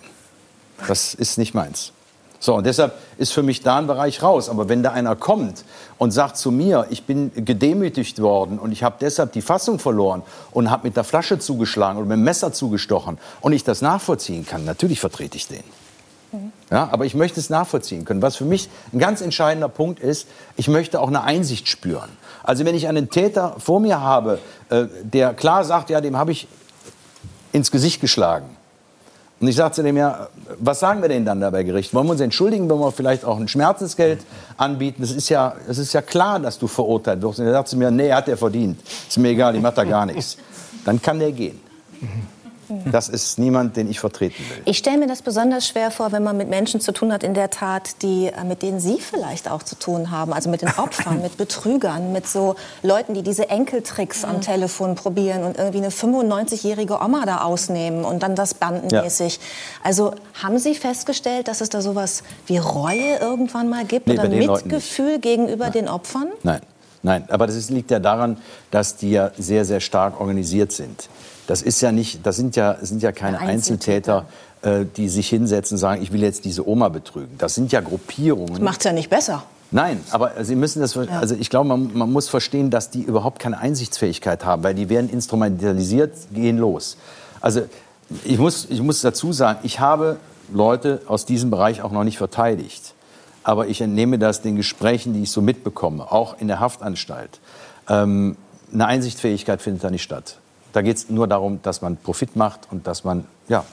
Das 0.87 1.13
ist 1.13 1.37
nicht 1.37 1.53
meins. 1.53 1.91
So, 2.39 2.55
und 2.55 2.65
deshalb 2.65 2.93
ist 3.17 3.33
für 3.33 3.43
mich 3.43 3.61
da 3.61 3.77
ein 3.77 3.87
Bereich 3.87 4.23
raus. 4.23 4.49
Aber 4.49 4.69
wenn 4.69 4.81
da 4.81 4.91
einer 4.91 5.15
kommt 5.15 5.65
und 5.97 6.11
sagt 6.11 6.37
zu 6.37 6.51
mir, 6.51 6.87
ich 6.89 7.03
bin 7.03 7.31
gedemütigt 7.33 8.21
worden 8.21 8.59
und 8.59 8.71
ich 8.71 8.83
habe 8.83 8.95
deshalb 9.01 9.33
die 9.33 9.41
Fassung 9.41 9.79
verloren 9.79 10.23
und 10.51 10.71
habe 10.71 10.87
mit 10.87 10.95
der 10.95 11.03
Flasche 11.03 11.39
zugeschlagen 11.39 11.97
oder 11.97 12.07
mit 12.07 12.17
dem 12.17 12.23
Messer 12.23 12.53
zugestochen 12.53 13.17
und 13.41 13.51
ich 13.51 13.63
das 13.63 13.81
nachvollziehen 13.81 14.45
kann, 14.45 14.63
natürlich 14.63 14.99
vertrete 14.99 15.37
ich 15.37 15.47
den. 15.47 15.63
Ja, 16.69 16.89
aber 16.91 17.05
ich 17.05 17.15
möchte 17.15 17.39
es 17.39 17.49
nachvollziehen 17.49 18.05
können. 18.05 18.21
Was 18.21 18.35
für 18.35 18.45
mich 18.45 18.69
ein 18.93 18.99
ganz 18.99 19.21
entscheidender 19.21 19.67
Punkt 19.67 19.99
ist, 19.99 20.27
ich 20.57 20.67
möchte 20.67 21.01
auch 21.01 21.07
eine 21.07 21.23
Einsicht 21.23 21.67
spüren. 21.67 22.09
Also 22.43 22.65
wenn 22.65 22.75
ich 22.75 22.87
einen 22.87 23.09
Täter 23.09 23.55
vor 23.57 23.79
mir 23.79 24.01
habe, 24.01 24.39
äh, 24.69 24.85
der 25.01 25.33
klar 25.33 25.65
sagt, 25.65 25.89
ja, 25.89 26.01
dem 26.01 26.17
habe 26.17 26.31
ich 26.31 26.47
ins 27.51 27.71
Gesicht 27.71 27.99
geschlagen. 27.99 28.55
Und 29.39 29.47
ich 29.47 29.55
sage 29.55 29.73
zu 29.73 29.83
dem, 29.83 29.95
ja, 29.95 30.27
was 30.59 30.81
sagen 30.81 31.01
wir 31.01 31.07
denn 31.07 31.23
dann 31.23 31.39
da 31.39 31.49
bei 31.49 31.63
Gericht? 31.63 31.93
Wollen 31.93 32.07
wir 32.07 32.11
uns 32.11 32.21
entschuldigen, 32.21 32.69
wollen 32.69 32.81
wir 32.81 32.91
vielleicht 32.91 33.23
auch 33.23 33.39
ein 33.39 33.47
Schmerzensgeld 33.47 34.19
anbieten? 34.57 35.01
Das 35.01 35.11
ist 35.11 35.29
ja, 35.29 35.55
ist 35.67 35.93
ja 35.93 36.01
klar, 36.01 36.39
dass 36.39 36.59
du 36.59 36.67
verurteilt 36.67 37.21
wirst. 37.21 37.39
Und 37.39 37.45
er 37.45 37.53
sagt 37.53 37.69
zu 37.69 37.77
mir, 37.77 37.89
nee, 37.89 38.11
hat 38.11 38.27
er 38.27 38.35
verdient. 38.35 38.81
Ist 39.07 39.17
mir 39.17 39.29
egal, 39.29 39.55
ich 39.55 39.61
mache 39.61 39.75
da 39.75 39.83
gar 39.85 40.05
nichts. 40.05 40.37
Dann 40.83 41.01
kann 41.01 41.19
der 41.19 41.31
gehen. 41.31 41.59
Das 42.91 43.09
ist 43.09 43.39
niemand, 43.39 43.77
den 43.77 43.89
ich 43.89 43.99
vertreten 43.99 44.43
will. 44.49 44.61
Ich 44.65 44.77
stelle 44.77 44.97
mir 44.97 45.07
das 45.07 45.21
besonders 45.21 45.67
schwer 45.67 45.91
vor, 45.91 46.11
wenn 46.11 46.23
man 46.23 46.37
mit 46.37 46.49
Menschen 46.49 46.79
zu 46.79 46.91
tun 46.91 47.11
hat, 47.11 47.23
in 47.23 47.33
der 47.33 47.49
Tat, 47.49 48.01
die, 48.01 48.27
äh, 48.27 48.43
mit 48.43 48.61
denen 48.61 48.79
Sie 48.79 48.99
vielleicht 48.99 49.49
auch 49.49 49.63
zu 49.63 49.75
tun 49.75 50.11
haben. 50.11 50.33
Also 50.33 50.49
mit 50.49 50.61
den 50.61 50.69
Opfern, 50.77 51.21
mit 51.21 51.37
Betrügern, 51.37 52.11
mit 52.11 52.27
so 52.27 52.55
Leuten, 52.83 53.13
die 53.13 53.23
diese 53.23 53.49
Enkeltricks 53.49 54.23
am 54.23 54.41
Telefon 54.41 54.95
probieren 54.95 55.43
und 55.43 55.57
irgendwie 55.57 55.79
eine 55.79 55.89
95-jährige 55.89 56.99
Oma 57.01 57.25
da 57.25 57.41
ausnehmen 57.41 58.05
und 58.05 58.23
dann 58.23 58.35
das 58.35 58.53
bandenmäßig. 58.53 59.35
Ja. 59.35 59.41
Also 59.83 60.13
haben 60.41 60.59
Sie 60.59 60.75
festgestellt, 60.75 61.47
dass 61.47 61.61
es 61.61 61.69
da 61.69 61.81
sowas 61.81 62.23
wie 62.45 62.57
Reue 62.57 63.17
irgendwann 63.19 63.69
mal 63.69 63.85
gibt 63.85 64.07
nee, 64.07 64.13
oder 64.13 64.29
Mitgefühl 64.29 65.19
gegenüber 65.19 65.65
Nein. 65.65 65.73
den 65.73 65.87
Opfern? 65.87 66.27
Nein. 66.43 66.61
Nein, 67.01 67.23
aber 67.29 67.47
das 67.47 67.55
ist, 67.55 67.69
liegt 67.69 67.91
ja 67.91 67.99
daran, 67.99 68.37
dass 68.71 68.97
die 68.97 69.11
ja 69.11 69.31
sehr, 69.37 69.65
sehr 69.65 69.79
stark 69.79 70.19
organisiert 70.19 70.71
sind. 70.71 71.09
Das 71.47 71.61
ist 71.61 71.81
ja 71.81 71.91
nicht, 71.91 72.25
das 72.25 72.35
sind 72.35 72.55
ja, 72.55 72.77
sind 72.81 73.01
ja 73.01 73.11
keine 73.11 73.39
Einzeltäter, 73.39 74.25
Einzeltäter 74.61 74.81
äh, 74.81 74.85
die 74.97 75.09
sich 75.09 75.29
hinsetzen 75.29 75.75
und 75.75 75.79
sagen, 75.79 76.01
ich 76.01 76.11
will 76.11 76.21
jetzt 76.21 76.45
diese 76.45 76.67
Oma 76.67 76.89
betrügen. 76.89 77.37
Das 77.37 77.55
sind 77.55 77.71
ja 77.71 77.79
Gruppierungen. 77.81 78.55
Das 78.55 78.59
macht 78.59 78.79
es 78.79 78.83
ja 78.83 78.91
nicht 78.91 79.09
besser. 79.09 79.43
Nein, 79.71 80.01
aber 80.11 80.43
Sie 80.43 80.55
müssen 80.55 80.81
das, 80.81 80.97
also 80.97 81.35
ich 81.35 81.49
glaube, 81.49 81.69
man, 81.69 81.91
man, 81.93 82.11
muss 82.11 82.27
verstehen, 82.27 82.71
dass 82.71 82.89
die 82.89 83.01
überhaupt 83.01 83.39
keine 83.39 83.59
Einsichtsfähigkeit 83.59 84.43
haben, 84.43 84.63
weil 84.63 84.73
die 84.73 84.89
werden 84.89 85.09
instrumentalisiert, 85.09 86.11
gehen 86.33 86.57
los. 86.57 86.97
Also 87.39 87.61
ich 88.25 88.39
muss, 88.39 88.67
ich 88.69 88.81
muss 88.81 89.01
dazu 89.01 89.31
sagen, 89.31 89.59
ich 89.63 89.79
habe 89.79 90.17
Leute 90.51 91.03
aus 91.05 91.25
diesem 91.25 91.51
Bereich 91.51 91.83
auch 91.83 91.91
noch 91.91 92.03
nicht 92.03 92.17
verteidigt. 92.17 92.95
Aber 93.49 93.65
ich 93.65 93.81
entnehme 93.81 94.19
das 94.19 94.43
den 94.43 94.57
Gesprächen, 94.57 95.13
die 95.13 95.23
ich 95.23 95.31
so 95.31 95.41
mitbekomme, 95.41 96.11
auch 96.11 96.39
in 96.39 96.47
der 96.47 96.59
Haftanstalt. 96.59 97.39
Ähm, 97.89 98.37
eine 98.71 98.85
Einsichtsfähigkeit 98.85 99.59
findet 99.59 99.83
da 99.83 99.89
nicht 99.89 100.03
statt. 100.03 100.37
Da 100.71 100.83
geht 100.83 100.97
es 100.97 101.09
nur 101.09 101.27
darum, 101.27 101.59
dass 101.63 101.81
man 101.81 101.97
Profit 101.97 102.35
macht 102.35 102.67
und 102.69 102.85
dass 102.85 103.03
man 103.03 103.25
ja, 103.47 103.65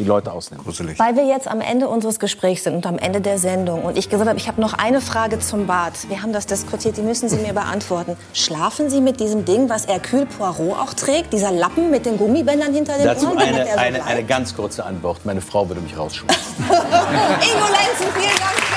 die 0.00 0.02
Leute 0.02 0.32
ausnimmt. 0.32 0.64
Gruselig. 0.64 0.98
Weil 0.98 1.14
wir 1.14 1.28
jetzt 1.28 1.46
am 1.46 1.60
Ende 1.60 1.86
unseres 1.88 2.18
Gesprächs 2.18 2.64
sind 2.64 2.74
und 2.74 2.86
am 2.86 2.98
Ende 2.98 3.20
der 3.20 3.38
Sendung 3.38 3.82
und 3.82 3.96
ich 3.96 4.10
gesagt 4.10 4.28
habe, 4.28 4.36
ich 4.36 4.48
habe 4.48 4.60
noch 4.60 4.72
eine 4.72 5.00
Frage 5.00 5.38
zum 5.38 5.68
Bad. 5.68 6.08
Wir 6.08 6.22
haben 6.22 6.32
das 6.32 6.46
diskutiert, 6.46 6.96
die 6.96 7.02
müssen 7.02 7.28
Sie 7.28 7.36
mir 7.36 7.52
beantworten. 7.52 8.16
Schlafen 8.32 8.90
Sie 8.90 9.00
mit 9.00 9.20
diesem 9.20 9.44
Ding, 9.44 9.68
was 9.68 9.86
Hercule 9.86 10.26
Poirot 10.26 10.76
auch 10.76 10.92
trägt, 10.92 11.32
dieser 11.32 11.52
Lappen 11.52 11.92
mit 11.92 12.04
den 12.04 12.18
Gummibändern 12.18 12.74
hinter 12.74 12.96
den 12.96 13.06
Dazu 13.06 13.28
Ohren? 13.28 13.38
Eine, 13.38 13.64
so 13.64 13.78
eine, 13.78 14.04
eine, 14.04 14.24
ganz 14.24 14.56
kurze 14.56 14.84
Antwort. 14.84 15.24
Meine 15.24 15.40
Frau 15.40 15.68
würde 15.68 15.82
mich 15.82 15.96
rausschmeißen. 15.96 16.56
Ingo 16.64 17.66
Lenzen, 17.68 18.12
vielen 18.12 18.36
Dank. 18.36 18.69